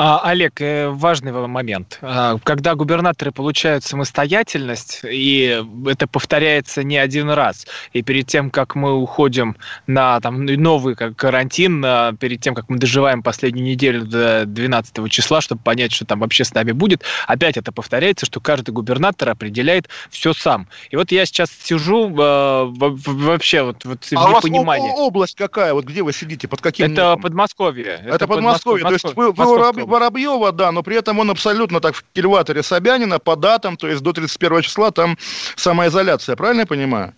[0.00, 1.98] А, Олег, э, важный момент.
[2.02, 8.76] А, когда губернаторы получают самостоятельность, и это повторяется не один раз, и перед тем, как
[8.76, 9.56] мы уходим
[9.88, 11.82] на там, новый как, карантин,
[12.18, 16.44] перед тем, как мы доживаем последнюю неделю до 12 числа, чтобы понять, что там вообще
[16.44, 20.68] с нами будет, опять это повторяется, что каждый губернатор определяет все сам.
[20.90, 24.92] И вот я сейчас сижу э, вообще вот, вот а в непонимании.
[24.92, 25.74] А область какая?
[25.74, 26.46] Вот где вы сидите?
[26.46, 26.86] Под каким?
[26.86, 27.22] Это местом?
[27.22, 28.00] Подмосковье.
[28.04, 28.84] Это, это Подмосковье.
[28.84, 33.18] То есть вы, вы Воробьева, да, но при этом он абсолютно так в кильваторе Собянина
[33.18, 35.18] по датам, то есть до 31 числа там
[35.56, 37.14] самоизоляция, правильно я понимаю?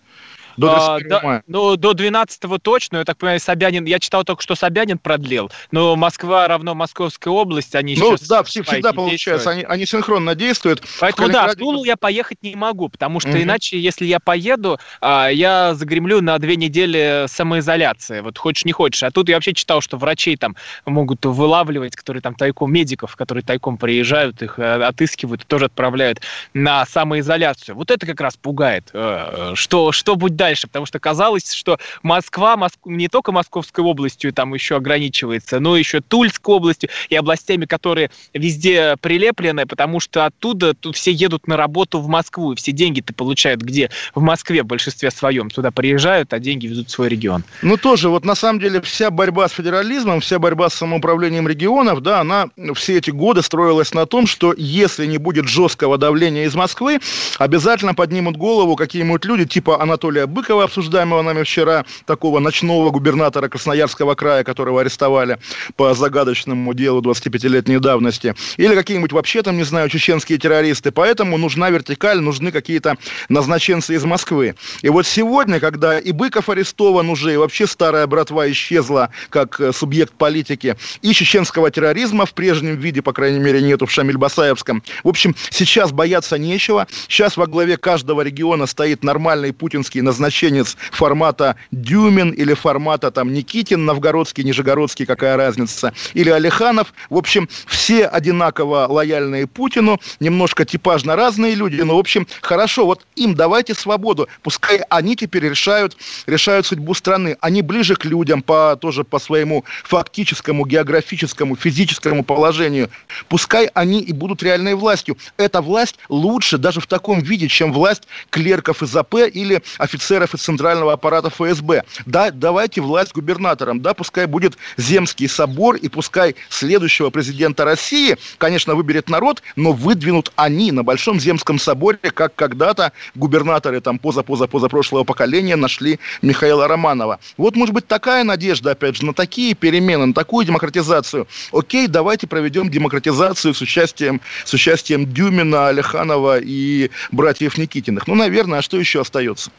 [0.61, 4.55] До а, да, ну, до 12-го точно, я так понимаю, Собянин, я читал только, что
[4.55, 8.27] Собянин продлил, но Москва равно Московская область, они ну, сейчас...
[8.27, 10.83] да, всегда получается, они, они синхронно действуют.
[10.99, 13.41] Поэтому да, в Тулу я поехать не могу, потому что угу.
[13.41, 19.03] иначе, если я поеду, а, я загремлю на две недели самоизоляции, вот хочешь не хочешь.
[19.03, 23.43] А тут я вообще читал, что врачей там могут вылавливать, которые там тайком, медиков, которые
[23.43, 26.21] тайком приезжают, их э, отыскивают, тоже отправляют
[26.53, 27.75] на самоизоляцию.
[27.75, 32.57] Вот это как раз пугает, э, что, что будет дальше, потому что казалось, что Москва
[32.57, 32.77] Моск...
[32.85, 38.97] не только Московской областью там еще ограничивается, но еще Тульской областью и областями, которые везде
[38.99, 43.61] прилеплены, потому что оттуда тут все едут на работу в Москву, и все деньги-то получают
[43.61, 43.89] где?
[44.13, 45.49] В Москве в большинстве своем.
[45.49, 47.45] Туда приезжают, а деньги везут в свой регион.
[47.61, 52.01] Ну, тоже, вот на самом деле вся борьба с федерализмом, вся борьба с самоуправлением регионов,
[52.01, 56.55] да, она все эти годы строилась на том, что если не будет жесткого давления из
[56.55, 56.99] Москвы,
[57.39, 64.15] обязательно поднимут голову какие-нибудь люди, типа Анатолия Быкова, обсуждаемого нами вчера, такого ночного губернатора Красноярского
[64.15, 65.37] края, которого арестовали
[65.75, 70.91] по загадочному делу 25-летней давности, или какие-нибудь вообще там, не знаю, чеченские террористы.
[70.91, 72.97] Поэтому нужна вертикаль, нужны какие-то
[73.29, 74.55] назначенцы из Москвы.
[74.81, 79.71] И вот сегодня, когда и Быков арестован уже, и вообще старая братва исчезла как э,
[79.73, 84.81] субъект политики, и чеченского терроризма в прежнем виде, по крайней мере, нету в Шамиль-Басаевском.
[85.03, 86.87] В общем, сейчас бояться нечего.
[87.07, 93.33] Сейчас во главе каждого региона стоит нормальный путинский назначенец назначенец формата Дюмин или формата там
[93.33, 96.93] Никитин, Новгородский, Нижегородский, какая разница, или Алиханов.
[97.09, 103.05] В общем, все одинаково лояльные Путину, немножко типажно разные люди, но, в общем, хорошо, вот
[103.15, 107.37] им давайте свободу, пускай они теперь решают, решают судьбу страны.
[107.41, 112.89] Они ближе к людям по, тоже по своему фактическому, географическому, физическому положению.
[113.27, 115.17] Пускай они и будут реальной властью.
[115.37, 120.33] Эта власть лучше даже в таком виде, чем власть клерков из АП или офицеров офицеров
[120.33, 121.83] из центрального аппарата ФСБ.
[122.05, 128.75] Да, давайте власть губернаторам, да, пускай будет Земский собор, и пускай следующего президента России, конечно,
[128.75, 135.03] выберет народ, но выдвинут они на Большом Земском соборе, как когда-то губернаторы там поза-поза-поза прошлого
[135.03, 137.19] поколения нашли Михаила Романова.
[137.37, 141.27] Вот, может быть, такая надежда, опять же, на такие перемены, на такую демократизацию.
[141.53, 148.07] Окей, давайте проведем демократизацию с участием, с участием Дюмина, Алеханова и братьев Никитиных.
[148.07, 149.51] Ну, наверное, а что еще остается?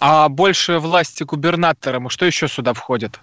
[0.00, 3.20] А больше власти губернаторам, что еще сюда входит?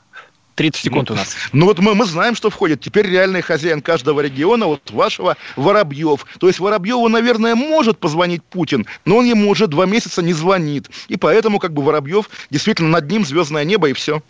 [0.58, 1.36] 30 секунд ну, у нас.
[1.54, 2.82] Ну вот мы, мы знаем, что входит.
[2.82, 6.26] Теперь реальный хозяин каждого региона, вот вашего, Воробьев.
[6.40, 10.90] То есть Воробьеву, наверное, может позвонить Путин, но он ему уже два месяца не звонит.
[11.08, 14.22] И поэтому как бы Воробьев действительно над ним звездное небо и все.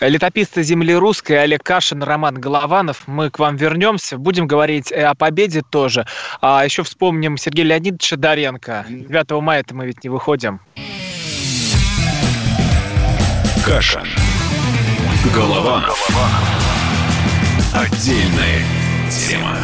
[0.00, 3.02] Летописцы земли русской Олег Кашин, Роман Голованов.
[3.06, 4.16] Мы к вам вернемся.
[4.16, 6.06] Будем говорить о победе тоже.
[6.40, 8.86] А еще вспомним Сергея Леонидовича Доренко.
[8.88, 10.60] 9 мая-то мы ведь не выходим.
[13.70, 14.04] Кашин.
[15.32, 16.08] Голованов.
[17.72, 18.64] Отдельная
[19.08, 19.56] тема.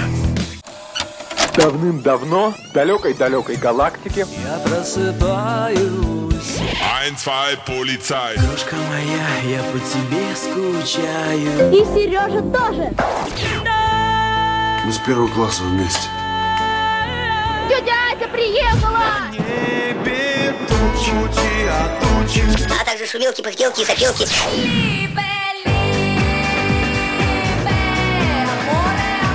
[1.57, 5.81] Давным-давно в далекой-далекой галактике Я просыпаюсь
[7.03, 12.93] Ein, zwei, полицай Крошка моя, я по тебе скучаю И Сережа тоже
[14.85, 16.09] Мы с первого класса вместе
[17.69, 19.31] Тетя Ася приехала!
[19.33, 22.45] небе тучи, а тучи
[22.81, 24.27] А также шумелки, пыхтелки и запелки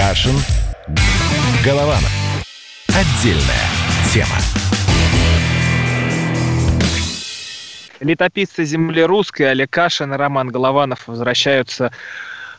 [0.00, 0.34] Кашин.
[1.62, 2.10] Голованов.
[2.88, 3.68] Отдельная
[4.10, 4.34] тема.
[8.00, 11.92] Летописцы земли русской Олег Кашин и Роман Голованов возвращаются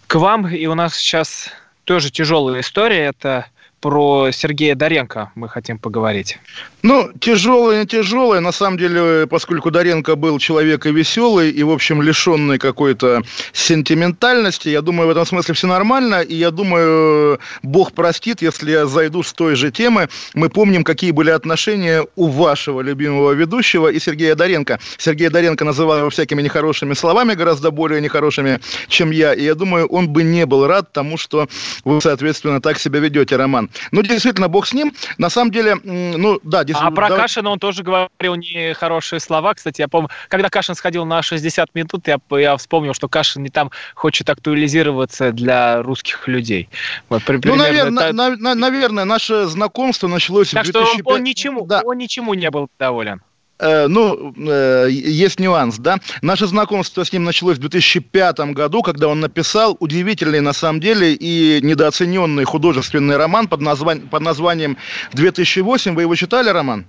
[0.05, 0.49] к вам.
[0.49, 1.49] И у нас сейчас
[1.85, 3.05] тоже тяжелая история.
[3.05, 3.47] Это
[3.81, 6.37] про Сергея Доренко мы хотим поговорить.
[6.83, 8.39] Ну, тяжелое, тяжелое.
[8.39, 14.69] На самом деле, поскольку Доренко был человек и веселый, и, в общем, лишенный какой-то сентиментальности,
[14.69, 16.21] я думаю, в этом смысле все нормально.
[16.21, 20.09] И я думаю, Бог простит, если я зайду с той же темы.
[20.35, 24.79] Мы помним, какие были отношения у вашего любимого ведущего и Сергея Доренко.
[24.97, 29.33] Сергея Доренко называл его всякими нехорошими словами, гораздо более нехорошими, чем я.
[29.33, 31.47] И я думаю, он бы не был рад тому, что
[31.83, 33.70] вы, соответственно, так себя ведете, Роман.
[33.91, 34.93] Ну, действительно, бог с ним.
[35.17, 36.63] На самом деле, ну, да.
[36.73, 37.23] А про давай...
[37.23, 39.53] Кашина он тоже говорил нехорошие слова.
[39.53, 43.49] Кстати, я помню, когда Кашин сходил на 60 минут, я, я вспомнил, что Кашин не
[43.49, 46.69] там хочет актуализироваться для русских людей.
[47.09, 48.13] Вот, при, ну, наверное, это...
[48.13, 50.99] на, на, наверное, наше знакомство началось так в 2005...
[50.99, 51.81] что он ничему, да.
[51.83, 53.21] он ничему не был доволен.
[53.61, 55.99] Э, ну, э, есть нюанс, да.
[56.23, 61.13] Наше знакомство с ним началось в 2005 году, когда он написал удивительный, на самом деле,
[61.13, 64.77] и недооцененный художественный роман под, названием, под названием
[65.13, 65.93] «2008».
[65.93, 66.85] Вы его читали, роман?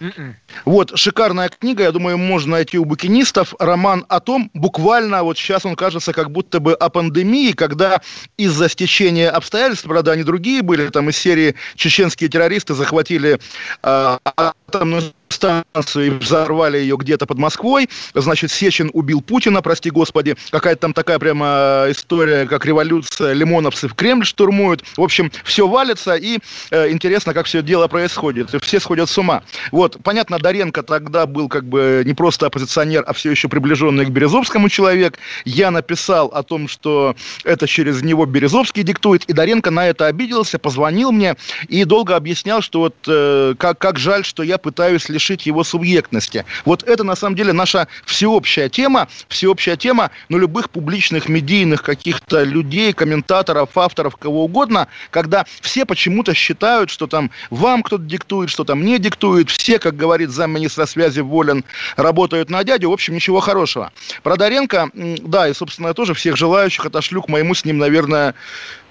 [0.00, 0.34] Mm-mm.
[0.64, 3.54] Вот, шикарная книга, я думаю, можно найти у букинистов.
[3.58, 8.00] Роман о том, буквально, вот сейчас он кажется как будто бы о пандемии, когда
[8.36, 13.38] из-за стечения обстоятельств, правда, они другие были, там из серии чеченские террористы захватили
[13.82, 15.02] э, атомную
[15.34, 17.88] станцию и взорвали ее где-то под Москвой.
[18.14, 20.36] Значит, Сечин убил Путина, прости господи.
[20.50, 24.84] Какая-то там такая прямо история, как революция, лимоновцы в Кремль штурмуют.
[24.96, 26.38] В общем, все валится, и
[26.70, 28.54] э, интересно, как все дело происходит.
[28.54, 29.42] И все сходят с ума.
[29.72, 34.10] Вот, понятно, Доренко тогда был как бы не просто оппозиционер, а все еще приближенный к
[34.10, 35.18] Березовскому человек.
[35.44, 40.58] Я написал о том, что это через него Березовский диктует, и Доренко на это обиделся,
[40.58, 41.36] позвонил мне
[41.68, 45.64] и долго объяснял, что вот э, как, как жаль, что я пытаюсь лишь лишить его
[45.64, 46.44] субъектности.
[46.66, 52.42] Вот это на самом деле наша всеобщая тема, всеобщая тема, но любых публичных медийных каких-то
[52.42, 58.64] людей, комментаторов, авторов, кого угодно, когда все почему-то считают, что там вам кто-то диктует, что
[58.64, 61.64] там мне диктует, все, как говорит замминистра связи Волин,
[61.96, 63.92] работают на дядю, в общем, ничего хорошего.
[64.22, 68.34] Про Доренко, да, и, собственно, я тоже всех желающих отошлю к моему с ним, наверное,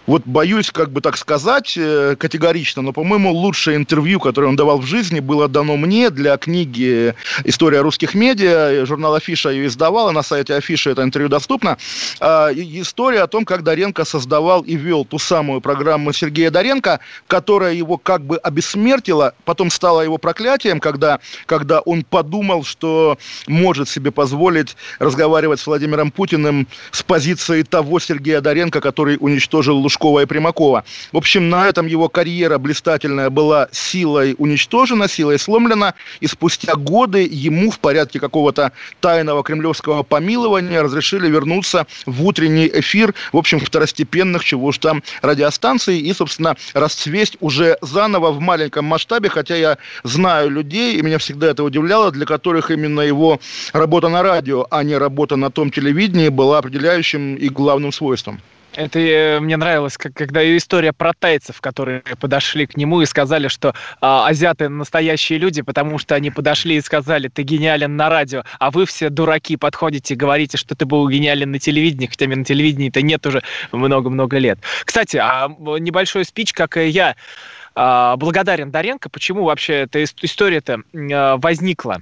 [0.06, 4.80] вот боюсь, как бы так сказать, э, категорично, но, по-моему, лучшее интервью, которое он давал
[4.80, 8.86] в жизни, было дано мне для книги «История русских медиа».
[8.86, 11.78] Журнал «Афиша» ее издавал, и на сайте «Афиша» это интервью доступно.
[12.20, 17.74] А, история о том, как Доренко создавал и вел ту самую программу Сергея Доренко, которая
[17.74, 24.12] его как бы обессмертила, потом стала его проклятием, когда, когда он подумал, что может себе
[24.12, 30.84] позволить разговаривать с Владимиром Путиным с позиции того Сергея Доренко, который уничтожил Лужкова и Примакова.
[31.12, 37.28] В общем, на этом его карьера блистательная была силой уничтожена, силой сломлена, и спустя годы
[37.30, 44.44] ему в порядке какого-то тайного кремлевского помилования разрешили вернуться в утренний эфир, в общем, второстепенных,
[44.44, 50.50] чего уж там, радиостанций, и, собственно, расцвесть уже заново в маленьком масштабе, хотя я знаю
[50.50, 53.40] людей, и меня всегда это удивляло, для которых именно его
[53.74, 58.42] работа на радио, а не работа на том телевидении была определяющим и главным свойством.
[58.76, 63.48] Это э, мне нравилось, как, когда история про тайцев, которые подошли к нему и сказали,
[63.48, 68.44] что а, азиаты настоящие люди, потому что они подошли и сказали, ты гениален на радио,
[68.60, 73.04] а вы все дураки подходите, говорите, что ты был гениален на телевидении, хотя на телевидении-то
[73.04, 74.58] нет уже много-много лет.
[74.86, 77.16] Кстати, а небольшой спич, как и я,
[77.76, 79.10] а, благодарен Доренко.
[79.10, 80.82] Почему вообще эта история-то
[81.12, 82.02] а, возникла?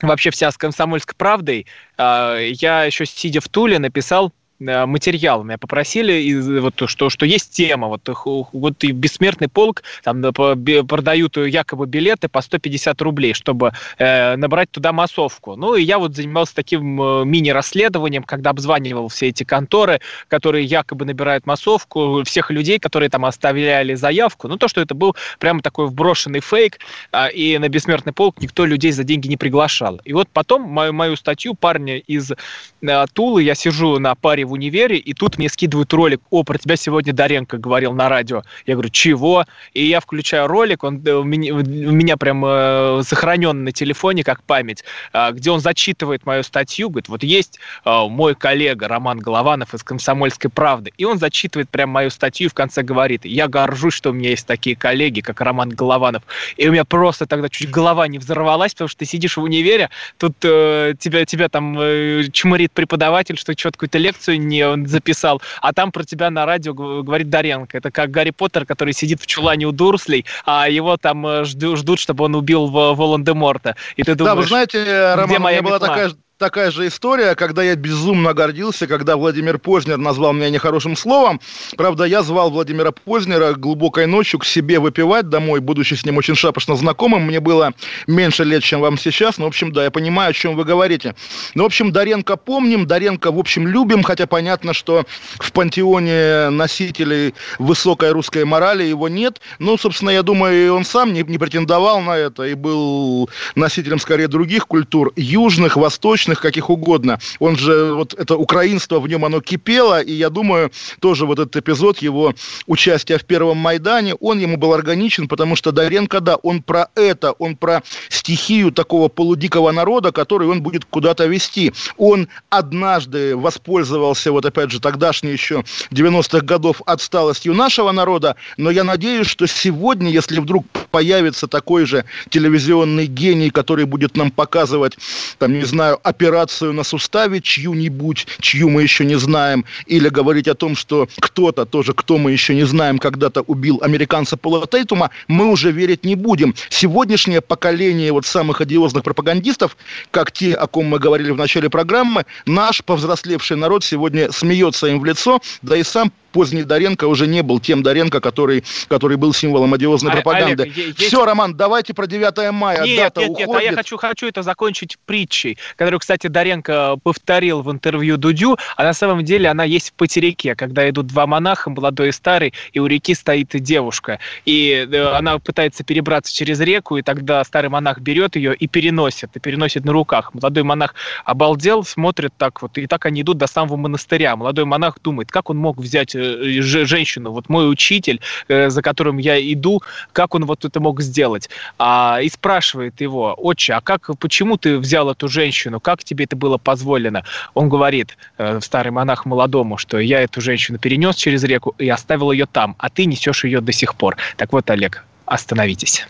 [0.00, 1.64] Вообще вся с комсомольской правдой.
[1.96, 4.32] Я еще сидя в Туле написал
[4.68, 5.42] Э, материал.
[5.44, 8.08] Меня попросили, и вот, что, что есть тема, вот,
[8.52, 14.92] вот и бессмертный полк, там продают якобы билеты по 150 рублей, чтобы э, набрать туда
[14.92, 15.56] массовку.
[15.56, 21.04] Ну, и я вот занимался таким э, мини-расследованием, когда обзванивал все эти конторы, которые якобы
[21.04, 24.48] набирают массовку, всех людей, которые там оставляли заявку.
[24.48, 26.78] Ну, то, что это был прямо такой вброшенный фейк,
[27.12, 30.00] э, и на бессмертный полк никто людей за деньги не приглашал.
[30.04, 34.54] И вот потом мою, мою статью парня из э, Тулы, я сижу на паре в
[34.54, 38.42] универе, и тут мне скидывают ролик, о, про тебя сегодня Даренко говорил на радио.
[38.66, 39.46] Я говорю, чего?
[39.72, 44.42] И я включаю ролик, он у меня, у меня прям э, сохранен на телефоне как
[44.42, 44.84] память,
[45.14, 49.82] э, где он зачитывает мою статью, говорит, вот есть э, мой коллега Роман Голованов из
[49.82, 54.10] «Комсомольской правды», и он зачитывает прям мою статью и в конце говорит, я горжусь, что
[54.10, 56.22] у меня есть такие коллеги, как Роман Голованов.
[56.58, 59.88] И у меня просто тогда чуть голова не взорвалась, потому что ты сидишь в универе,
[60.18, 63.98] тут э, тебя, тебя там э, чморит преподаватель, что что-то какую-то
[64.32, 67.76] лекцию не записал, а там про тебя на радио говорит Даренко.
[67.76, 71.78] Это как Гарри Поттер, который сидит в чулане у Дурслей, а его там э, ждут,
[71.78, 73.76] ждут чтобы он убил Волан-де-Морта.
[73.96, 75.88] И ты думаешь, да, вы знаете, Роман, где у моя меня была метла?
[75.88, 76.12] такая
[76.42, 81.40] такая же история, когда я безумно гордился, когда Владимир Познер назвал меня нехорошим словом.
[81.76, 86.34] Правда, я звал Владимира Познера глубокой ночью к себе выпивать домой, будучи с ним очень
[86.34, 87.22] шапошно знакомым.
[87.22, 87.74] Мне было
[88.08, 89.38] меньше лет, чем вам сейчас.
[89.38, 91.14] Но, в общем, да, я понимаю, о чем вы говорите.
[91.54, 95.04] Ну, в общем, Даренко помним, Даренко, в общем, любим, хотя понятно, что
[95.38, 99.40] в пантеоне носителей высокой русской морали его нет.
[99.60, 104.00] Ну, собственно, я думаю, и он сам не, не претендовал на это и был носителем,
[104.00, 107.18] скорее, других культур, южных, восточных, каких угодно.
[107.38, 111.56] Он же, вот это украинство в нем, оно кипело, и я думаю, тоже вот этот
[111.56, 112.34] эпизод его
[112.66, 117.32] участия в Первом Майдане, он ему был органичен, потому что Даренко, да, он про это,
[117.32, 121.72] он про стихию такого полудикого народа, который он будет куда-то вести.
[121.96, 128.84] Он однажды воспользовался, вот опять же, тогдашней еще 90-х годов отсталостью нашего народа, но я
[128.84, 134.98] надеюсь, что сегодня, если вдруг появится такой же телевизионный гений, который будет нам показывать,
[135.38, 140.54] там, не знаю, операцию на суставе чью-нибудь, чью мы еще не знаем, или говорить о
[140.54, 145.46] том, что кто-то тоже, кто мы еще не знаем, когда-то убил американца Пола Тейтума, мы
[145.46, 146.54] уже верить не будем.
[146.68, 149.76] Сегодняшнее поколение вот самых одиозных пропагандистов,
[150.12, 155.00] как те, о ком мы говорили в начале программы, наш повзрослевший народ сегодня смеется им
[155.00, 159.32] в лицо, да и сам поздний Доренко уже не был тем Доренко, который, который был
[159.32, 160.64] символом одиозной А- пропаганды.
[160.64, 162.82] Олег, есть- Все, Роман, давайте про 9 мая.
[162.84, 163.70] Нет, Дата нет, нет, а уходит.
[163.70, 168.92] я хочу, хочу это закончить притчей, которую, кстати, Даренко повторил в интервью Дудю, а на
[168.94, 172.86] самом деле она есть в потеряке, когда идут два монаха, молодой и старый, и у
[172.86, 178.36] реки стоит девушка, и э, она пытается перебраться через реку, и тогда старый монах берет
[178.36, 180.32] ее и переносит, и переносит на руках.
[180.34, 184.36] Молодой монах обалдел, смотрит так вот, и так они идут до самого монастыря.
[184.36, 186.21] Молодой монах думает, как он мог взять э,
[186.62, 189.82] женщину, вот мой учитель, э, за которым я иду,
[190.12, 191.50] как он вот это мог сделать?
[191.78, 196.36] А, и спрашивает его, отче, а как, почему ты взял эту женщину, как тебе это
[196.36, 197.24] было позволено?
[197.54, 202.32] Он говорит, э, старый монах молодому, что я эту женщину перенес через реку и оставил
[202.32, 204.16] ее там, а ты несешь ее до сих пор.
[204.36, 206.06] Так вот, Олег, остановитесь.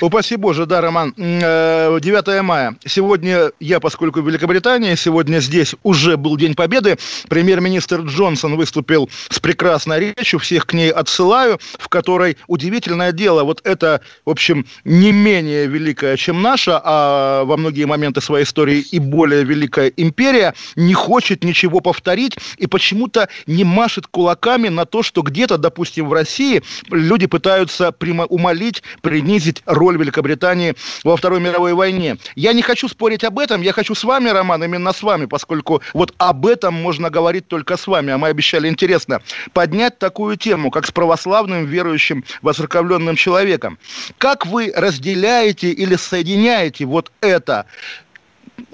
[0.00, 1.14] Упаси Боже, да, Роман.
[1.16, 2.76] М, э, 9 мая.
[2.86, 6.98] Сегодня я, поскольку в Великобритании, сегодня здесь уже был День Победы.
[7.28, 13.60] Премьер-министр Джонсон выступил с прекрасной речью, всех к ней отсылаю, в которой удивительное дело, вот
[13.64, 18.98] это, в общем, не менее великая, чем наша, а во многие моменты своей истории и
[18.98, 25.22] более великая империя, не хочет ничего повторить и почему-то не машет кулаками на то, что
[25.22, 27.94] где-то, допустим, в России люди пытаются
[28.28, 32.16] умолить, принизить роль Великобритании во Второй мировой войне.
[32.34, 35.82] Я не хочу спорить об этом, я хочу с вами, Роман, именно с вами, поскольку
[35.92, 39.22] вот об этом можно говорить только с вами, а мы обещали интересно,
[39.52, 43.78] поднять такую тему, как с православным верующим воцерковленным человеком.
[44.18, 47.66] Как вы разделяете или соединяете вот это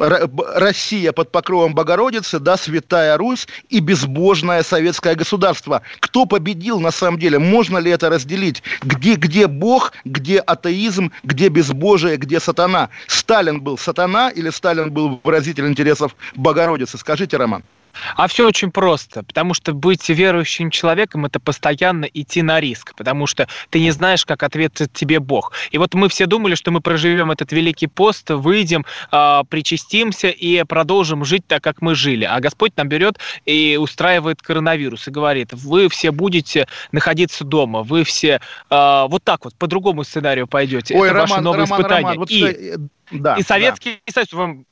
[0.00, 5.82] Россия под покровом Богородицы, да, Святая Русь и безбожное советское государство.
[6.00, 7.38] Кто победил на самом деле?
[7.38, 8.62] Можно ли это разделить?
[8.82, 12.88] Где, где Бог, где атеизм, где безбожие, где сатана?
[13.08, 16.96] Сталин был сатана или Сталин был выразитель интересов Богородицы?
[16.96, 17.62] Скажите, Роман.
[18.16, 23.26] А все очень просто, потому что быть верующим человеком– это постоянно идти на риск, потому
[23.26, 25.52] что ты не знаешь, как ответит тебе Бог.
[25.70, 30.62] И вот мы все думали, что мы проживем этот великий пост, выйдем, э, причастимся и
[30.64, 32.24] продолжим жить так, как мы жили.
[32.24, 38.04] А Господь нам берет и устраивает коронавирус и говорит, вы все будете находиться дома, вы
[38.04, 40.94] все э, вот так вот, по другому сценарию пойдете.
[40.94, 42.02] Ой, это Роман, ваше новое Роман, испытание.
[42.02, 42.76] Роман, вот, и, э,
[43.10, 44.64] да, и Советский Союз, вам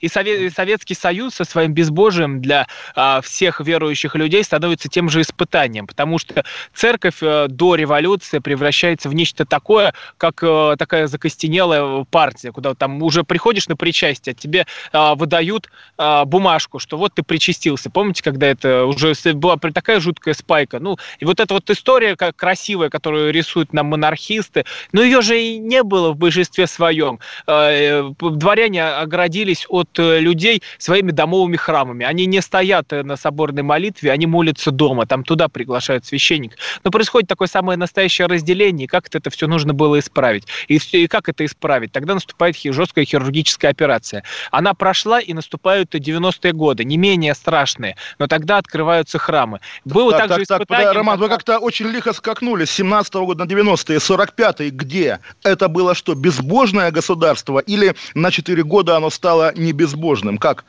[0.00, 5.08] и Сове- и Советский Союз со своим безбожием для а, всех верующих людей становится тем
[5.08, 11.08] же испытанием, потому что церковь э, до революции превращается в нечто такое, как э, такая
[11.08, 17.14] закостенелая партия, куда там уже приходишь на причастие, тебе а, выдают а, бумажку, что вот
[17.14, 17.90] ты причастился.
[17.90, 20.78] Помните, когда это уже была такая жуткая спайка?
[20.78, 25.40] Ну, и вот эта вот история как красивая, которую рисуют нам монархисты, но ее же
[25.40, 27.18] и не было в большинстве своем.
[27.46, 32.04] Э, э, дворяне оградили отгородились от э, людей своими домовыми храмами.
[32.04, 36.56] Они не стоят э, на соборной молитве, они молятся дома, там туда приглашают священник.
[36.84, 40.44] Но происходит такое самое настоящее разделение, и как это все нужно было исправить.
[40.68, 41.92] И, и как это исправить?
[41.92, 44.22] Тогда наступает жесткая хирургическая операция.
[44.50, 49.60] Она прошла, и наступают 90-е годы, не менее страшные, но тогда открываются храмы.
[49.84, 50.86] Было так, также так, испытание...
[50.86, 55.18] Так, Роман, вы как-то очень лихо скакнули с 17 -го года на 90-е, 45-е, где?
[55.42, 60.38] Это было что, безбожное государство или на 4 года оно стало не безбожным?
[60.38, 60.64] Как?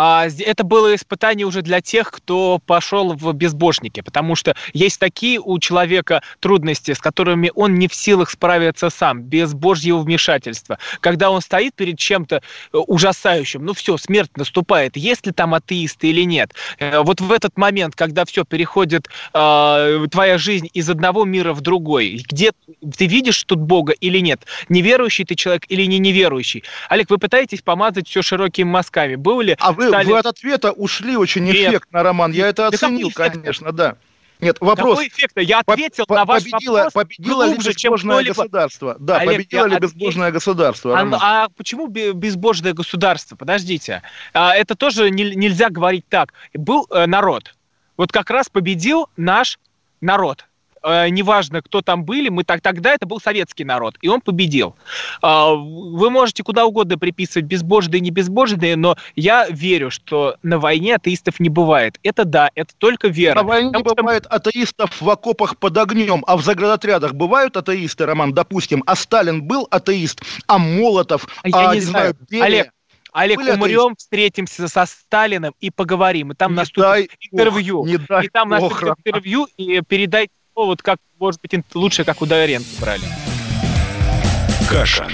[0.00, 5.40] А это было испытание уже для тех, кто пошел в безбожники, потому что есть такие
[5.40, 10.78] у человека трудности, с которыми он не в силах справиться сам, без божьего вмешательства.
[11.00, 16.10] Когда он стоит перед чем-то э, ужасающим, ну все, смерть наступает, есть ли там атеисты
[16.10, 16.52] или нет.
[16.78, 21.60] Э, вот в этот момент, когда все переходит, э, твоя жизнь из одного мира в
[21.60, 22.52] другой, где
[22.96, 26.62] ты видишь тут Бога или нет, неверующий ты человек или не неверующий.
[26.88, 29.16] Олег, вы пытаетесь помазать все широкими мазками.
[29.16, 30.10] Был ли а вы вы, Сталин...
[30.10, 31.56] вы от ответа ушли очень Нет.
[31.56, 32.32] эффектно, Роман.
[32.32, 33.96] Я это оценил, конечно, да.
[34.40, 34.98] Нет, вопрос.
[34.98, 35.32] Какой эффект?
[35.36, 38.96] Я ответил по- на ваш победило, вопрос победило глубже, ли безбожное государство?
[39.00, 40.98] Да, Олег, победило ли безбожное государство?
[40.98, 43.36] А, а почему безбожное государство?
[43.36, 44.02] Подождите.
[44.32, 46.32] А, это тоже не, нельзя говорить так.
[46.54, 47.54] Был э, народ.
[47.96, 49.58] Вот как раз победил наш
[50.00, 50.47] народ
[50.82, 54.76] э, неважно, кто там были, мы так, тогда это был советский народ, и он победил.
[55.22, 60.58] Э, вы можете куда угодно приписывать безбожные и не безбожные, но я верю, что на
[60.58, 61.98] войне атеистов не бывает.
[62.02, 63.36] Это да, это только вера.
[63.36, 64.34] На войне Потому бывает что...
[64.34, 69.66] атеистов в окопах под огнем, а в заградотрядах бывают атеисты, Роман, допустим, а Сталин был
[69.70, 72.44] атеист, а Молотов, я а, не, не знаю, Берия...
[72.44, 72.72] Олег,
[73.12, 73.96] Олег, Были умрем, атеисты.
[73.98, 76.32] встретимся со Сталиным и поговорим.
[76.32, 77.80] И там не наступит интервью.
[77.80, 80.32] Ох, не дай и там ох, наступит интервью, и передайте
[80.66, 83.04] вот как, может быть, лучше, как у Дайренко брали.
[84.68, 85.08] Каша.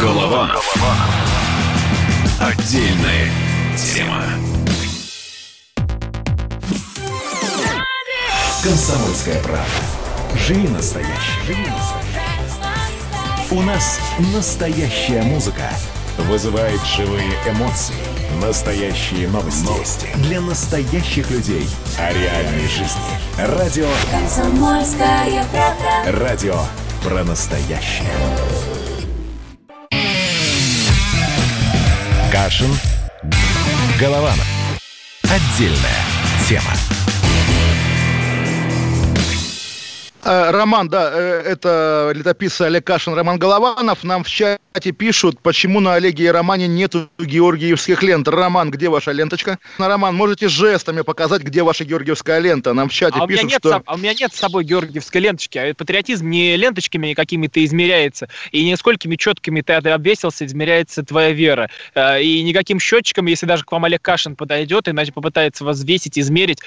[0.00, 0.56] Голова.
[2.40, 3.30] Отдельная
[3.76, 4.24] тема.
[8.62, 9.64] Комсомольская правда.
[10.46, 11.46] Живи настоящий.
[11.46, 12.00] Живи настоящий.
[13.50, 13.98] У нас
[14.32, 15.72] настоящая музыка
[16.18, 18.19] вызывает живые эмоции.
[18.38, 19.64] Настоящие новости.
[19.66, 20.08] новости.
[20.16, 21.68] Для настоящих людей.
[21.98, 23.00] О реальной жизни.
[23.36, 26.18] Радио «Комсомольская правда».
[26.24, 26.56] Радио
[27.02, 28.08] про настоящее.
[32.30, 32.70] Кашин.
[33.98, 34.46] Голованов.
[35.24, 36.04] Отдельная
[36.48, 36.70] тема.
[40.24, 44.04] Роман, да, э, это летописец Олег Кашин, Роман Голованов.
[44.04, 48.28] Нам в чате пишут, почему на Олеге и Романе нету георгиевских лент.
[48.28, 49.58] Роман, где ваша ленточка?
[49.78, 52.74] На Роман, можете жестами показать, где ваша георгиевская лента?
[52.74, 53.82] Нам в чате а пишут, нет, что...
[53.86, 55.58] А у меня нет с собой георгиевской ленточки.
[55.58, 61.70] А патриотизм не ленточками какими-то измеряется, и не сколькими четкими ты обвесился, измеряется твоя вера.
[61.94, 66.18] Э, и никаким счетчиком, если даже к вам Олег Кашин подойдет иначе попытается вас взвесить,
[66.18, 66.58] измерить,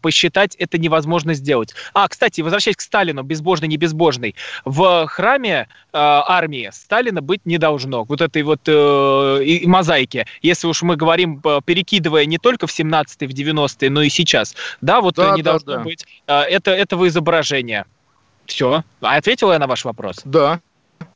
[0.00, 1.74] посчитать, это невозможно сделать.
[1.94, 7.40] А, кстати, возвращаясь к Сталину, Сталину, безбожный, не безбожный, в храме э, армии Сталина быть
[7.44, 8.04] не должно.
[8.04, 10.24] Вот этой вот э, и, мозаики.
[10.40, 14.54] Если уж мы говорим, э, перекидывая не только в 17-е, в 90-е, но и сейчас.
[14.80, 15.78] Да, вот да, не да, должно да.
[15.80, 17.86] быть э, это, этого изображения.
[18.46, 18.84] Все.
[19.00, 20.20] А ответила я на ваш вопрос?
[20.24, 20.60] Да.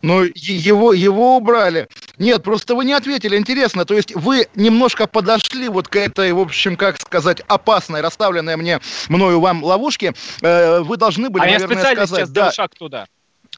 [0.03, 1.89] Но его, его убрали.
[2.18, 3.37] Нет, просто вы не ответили.
[3.37, 8.57] Интересно, то есть вы немножко подошли вот к этой, в общем, как сказать, опасной, расставленной
[8.57, 10.14] мне, мною вам ловушке.
[10.43, 12.26] Э, вы должны были, а наверное, я специально сказать...
[12.26, 13.07] сейчас да, шаг туда.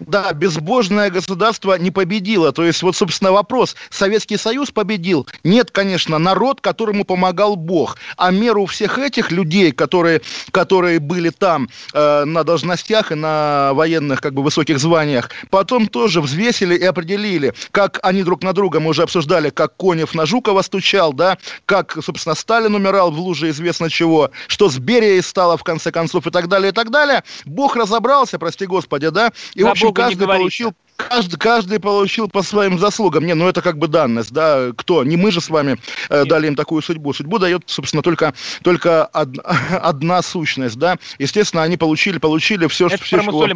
[0.01, 2.53] Да, безбожное государство не победило.
[2.53, 3.75] То есть, вот, собственно, вопрос.
[3.91, 5.27] Советский Союз победил?
[5.43, 7.97] Нет, конечно, народ, которому помогал Бог.
[8.17, 10.21] А меру всех этих людей, которые,
[10.53, 16.21] которые были там э, на должностях и на военных как бы высоких званиях, потом тоже
[16.21, 20.63] взвесили и определили, как они друг на друга, мы уже обсуждали, как Конев на Жукова
[20.63, 25.65] стучал, да, как, собственно, Сталин умирал в луже известно чего, что с Берией стало в
[25.65, 27.25] конце концов и так далее, и так далее.
[27.45, 32.79] Бог разобрался, прости господи, да, и, в общем, каждый получил каждый, каждый получил по своим
[32.79, 33.25] заслугам.
[33.25, 35.05] Не, ну это как бы данность, да, кто?
[35.05, 35.79] Не мы же с вами
[36.11, 37.13] э, дали им такую судьбу.
[37.13, 39.31] Судьбу дает, собственно, только, только од,
[39.83, 40.97] одна сущность, да.
[41.19, 43.47] Естественно, они получили, получили все, это все, чего,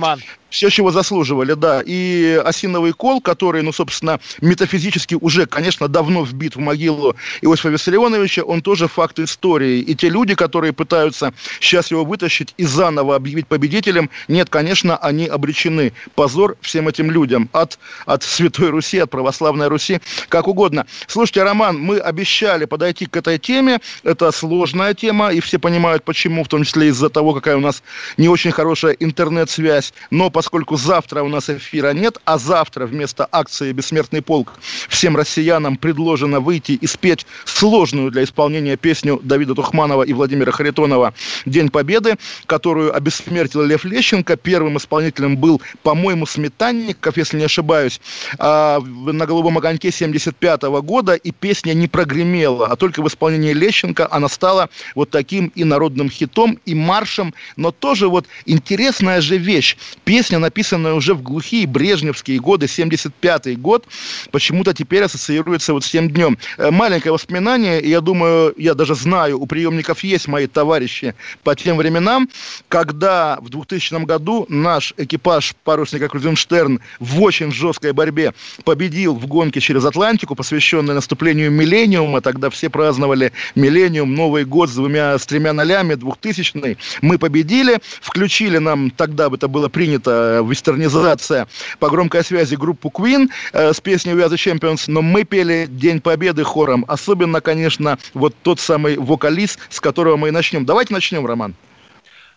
[0.49, 1.83] все, чего заслуживали, да.
[1.85, 8.43] И осиновый кол, который, ну, собственно, метафизически уже, конечно, давно вбит в могилу Иосифа Виссарионовича,
[8.43, 9.81] он тоже факт истории.
[9.81, 15.27] И те люди, которые пытаются сейчас его вытащить и заново объявить победителем, нет, конечно, они
[15.27, 15.93] обречены.
[16.15, 20.87] Позор всем этим людям людям от, от Святой Руси, от Православной Руси, как угодно.
[21.07, 23.81] Слушайте, Роман, мы обещали подойти к этой теме.
[24.03, 27.83] Это сложная тема, и все понимают, почему, в том числе из-за того, какая у нас
[28.19, 29.95] не очень хорошая интернет-связь.
[30.11, 34.53] Но поскольку завтра у нас эфира нет, а завтра вместо акции «Бессмертный полк»
[34.89, 41.15] всем россиянам предложено выйти и спеть сложную для исполнения песню Давида Тухманова и Владимира Харитонова
[41.47, 42.17] «День Победы»,
[42.47, 44.37] которую обессмертил Лев Лещенко.
[44.37, 48.01] Первым исполнителем был, по-моему, Сметанников, если не ошибаюсь,
[48.39, 54.09] а, на «Голубом огоньке» 75 года, и песня не прогремела, а только в исполнении Лещенко
[54.11, 59.77] она стала вот таким и народным хитом, и маршем, но тоже вот интересная же вещь.
[60.05, 63.87] Песня, написанная уже в глухие брежневские годы, 75 год,
[64.31, 66.39] почему-то теперь ассоциируется вот с тем днем.
[66.59, 71.15] Э, маленькое воспоминание, я думаю, я даже знаю, у приемников есть мои товарищи
[71.45, 72.29] по тем временам,
[72.69, 78.33] когда в 2000 году наш экипаж парусника Крузенштерн в очень жесткой борьбе
[78.65, 82.21] победил в гонке через Атлантику, посвященной наступлению миллениума.
[82.21, 88.59] Тогда все праздновали миллениум, Новый год с двумя, с тремя нолями, 2000 Мы победили, включили
[88.59, 91.49] нам, тогда это было принято, э, вестернизация
[91.79, 95.67] по громкой связи группу Queen э, с песней We Are The Champions, но мы пели
[95.69, 96.85] День Победы хором.
[96.89, 100.65] Особенно, конечно, вот тот самый вокалист, с которого мы и начнем.
[100.65, 101.55] Давайте начнем, Роман.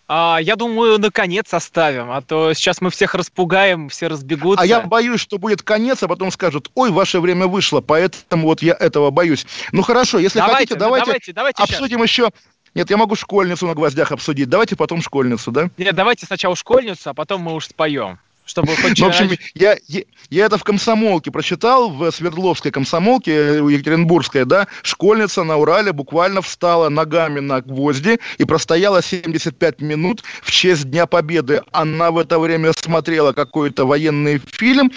[0.07, 4.61] А, я думаю, наконец оставим, а то сейчас мы всех распугаем, все разбегутся.
[4.61, 8.61] А я боюсь, что будет конец, а потом скажут, ой, ваше время вышло, поэтому вот
[8.61, 9.47] я этого боюсь.
[9.71, 12.09] Ну хорошо, если давайте, хотите, давайте, давайте, давайте обсудим сейчас.
[12.09, 12.29] еще
[12.75, 14.49] нет, я могу школьницу на гвоздях обсудить.
[14.49, 15.69] Давайте потом школьницу, да?
[15.77, 18.19] Нет, давайте сначала школьницу, а потом мы уж споем.
[18.45, 23.71] Чтобы ну, в общем, я, я, я это в комсомолке прочитал, в Свердловской комсомолке, э,
[23.71, 30.51] Екатеринбургской, да, школьница на Урале буквально встала ногами на гвозди и простояла 75 минут в
[30.51, 31.63] честь Дня Победы.
[31.71, 34.91] Она в это время смотрела какой-то военный фильм,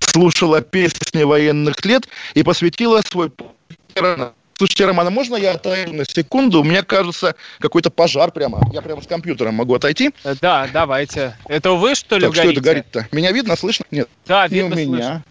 [0.00, 3.30] слушала песни военных лет и посвятила свой
[4.60, 6.60] Слушайте, Роман, а можно я отойду на секунду?
[6.60, 8.60] У меня, кажется, какой-то пожар прямо.
[8.74, 10.10] Я прямо с компьютером могу отойти?
[10.22, 11.34] Э, да, давайте.
[11.48, 12.42] Это вы, что ли, так, горите?
[12.42, 13.08] что это горит-то?
[13.10, 13.86] Меня видно, слышно?
[13.90, 14.10] Нет.
[14.26, 15.22] Да, видно, Не у меня.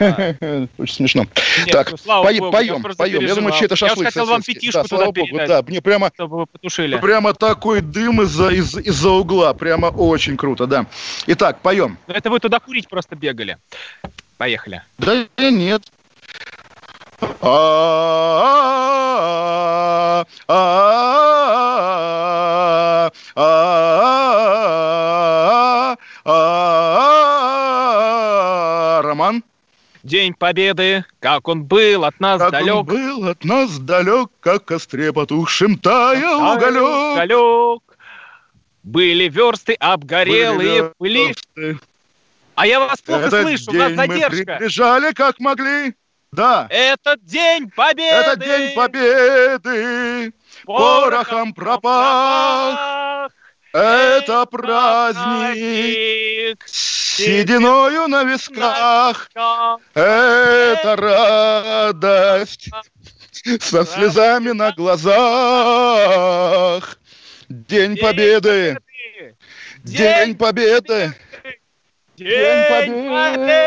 [0.76, 1.26] Очень смешно.
[1.58, 3.22] Нет, так, ну, слава поем, Богу, поем, я поем.
[3.26, 3.98] Я думаю, чей-то шашлык.
[3.98, 6.98] Я хотел вам пятишку да, слава Богу, да, мне прямо, чтобы вы потушили.
[6.98, 10.86] Прямо такой дым из-за из, из-за угла, прямо очень круто, да.
[11.28, 11.96] Итак, поем.
[12.08, 13.56] Это вы туда курить просто бегали.
[14.36, 14.82] Поехали.
[14.98, 15.97] Да нет, а, а, а,
[29.02, 29.42] Роман?
[30.04, 32.74] День Победы, как он был от нас как далек.
[32.74, 37.12] он был от нас далек, как костре потухшим таял уголек.
[37.14, 37.82] уголек.
[38.84, 41.34] Были версты обгорелые, были...
[42.54, 44.36] А я вас плохо Этот слышу, у нас задержка.
[44.36, 45.94] мы приближали, как могли.
[46.32, 46.66] Да.
[46.70, 48.14] Этот день победы.
[48.14, 50.32] Этот день победы.
[50.64, 53.30] Порохом пропах.
[53.72, 55.86] Это праздник
[56.66, 59.30] сединою на висках.
[59.94, 62.70] Это радость
[63.60, 65.78] со слезами на глазах.
[67.48, 68.78] День победы.
[69.84, 71.14] День победы.
[72.16, 73.58] День победы.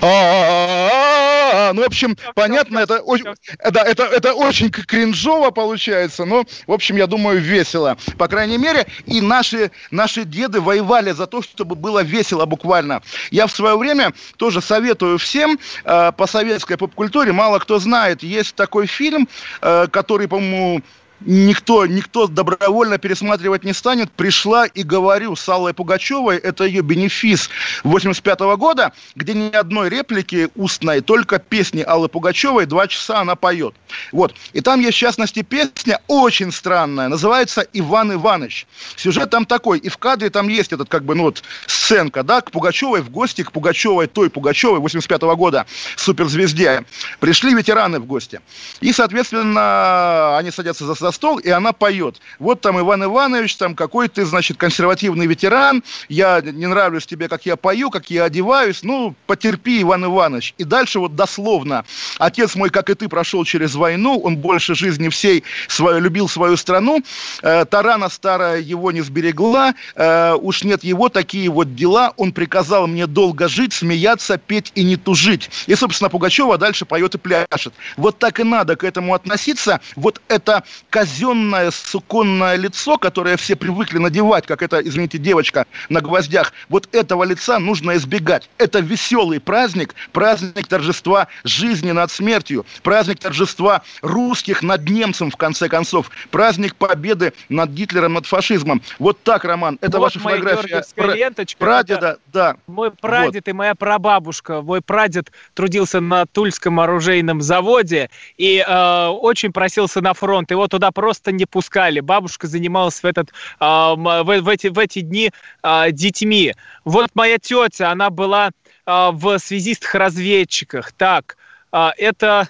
[0.00, 3.26] А, ну, в общем, понятно, это очень,
[3.70, 7.96] да, это, это очень кринжово получается, но, в общем, я думаю, весело.
[8.16, 13.02] По крайней мере, и наши, наши деды воевали за то, чтобы было весело буквально.
[13.30, 18.54] Я в свое время тоже советую всем э, по советской поп-культуре, мало кто знает, есть
[18.54, 19.28] такой фильм,
[19.60, 20.82] э, который, по-моему,
[21.20, 24.10] никто, никто добровольно пересматривать не станет.
[24.12, 27.50] Пришла и говорю с Аллой Пугачевой, это ее бенефис
[27.84, 33.34] 85 -го года, где ни одной реплики устной, только песни Аллы Пугачевой, два часа она
[33.34, 33.74] поет.
[34.12, 34.34] Вот.
[34.52, 38.66] И там есть, в частности, песня очень странная, называется «Иван Иванович».
[38.96, 42.40] Сюжет там такой, и в кадре там есть этот, как бы, ну вот, сценка, да,
[42.40, 45.66] к Пугачевой в гости, к Пугачевой, той Пугачевой 85 -го года,
[45.96, 46.84] суперзвезде.
[47.20, 48.40] Пришли ветераны в гости.
[48.80, 52.20] И, соответственно, они садятся за за стол, и она поет.
[52.38, 57.46] Вот там Иван Иванович, там какой ты, значит, консервативный ветеран, я не нравлюсь тебе, как
[57.46, 60.54] я пою, как я одеваюсь, ну, потерпи, Иван Иванович.
[60.58, 61.84] И дальше вот дословно.
[62.18, 66.56] Отец мой, как и ты, прошел через войну, он больше жизни всей свою, любил свою
[66.56, 67.02] страну,
[67.42, 72.86] э, Тарана старая его не сберегла, э, уж нет его, такие вот дела, он приказал
[72.86, 75.48] мне долго жить, смеяться, петь и не тужить.
[75.66, 77.72] И, собственно, Пугачева дальше поет и пляшет.
[77.96, 79.80] Вот так и надо к этому относиться.
[79.96, 80.64] Вот это
[80.98, 87.22] казенное суконное лицо, которое все привыкли надевать, как это, извините, девочка на гвоздях, вот этого
[87.22, 88.50] лица нужно избегать.
[88.58, 95.68] Это веселый праздник, праздник торжества жизни над смертью, праздник торжества русских над немцем, в конце
[95.68, 98.82] концов, праздник победы над Гитлером, над фашизмом.
[98.98, 102.56] Вот так, Роман, это вот ваша фотография пра- ленточка, прадеда, да.
[102.66, 103.48] Мой прадед вот.
[103.48, 110.12] и моя прабабушка, мой прадед трудился на Тульском оружейном заводе и э, очень просился на
[110.12, 112.00] фронт, его туда просто не пускали.
[112.00, 115.30] Бабушка занималась в, этот, э, в, в, эти, в эти дни
[115.62, 116.54] э, детьми.
[116.84, 118.50] Вот моя тетя, она была
[118.86, 120.92] э, в связистах-разведчиках.
[120.92, 121.36] Так,
[121.72, 122.48] э, это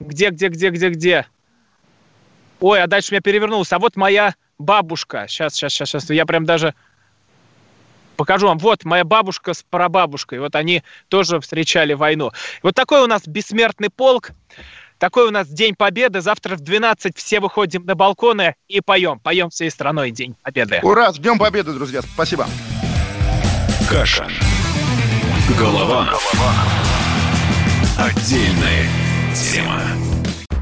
[0.00, 1.26] где, где, где, где, где?
[2.60, 3.76] Ой, а дальше меня перевернулся.
[3.76, 5.26] А вот моя бабушка.
[5.28, 6.10] Сейчас, сейчас, сейчас, сейчас.
[6.10, 6.74] Я прям даже
[8.16, 8.58] покажу вам.
[8.58, 10.40] Вот моя бабушка с прабабушкой.
[10.40, 12.32] Вот они тоже встречали войну.
[12.62, 14.32] Вот такой у нас бессмертный полк.
[14.98, 16.20] Такой у нас День Победы.
[16.20, 19.20] Завтра в 12 все выходим на балконы и поем.
[19.20, 20.80] Поем всей страной День Победы.
[20.82, 21.12] Ура!
[21.12, 22.02] С Днем Победы, друзья.
[22.02, 22.46] Спасибо.
[23.88, 24.28] Каша.
[25.58, 26.18] Голова.
[27.96, 28.86] Отдельная
[29.34, 29.82] тема.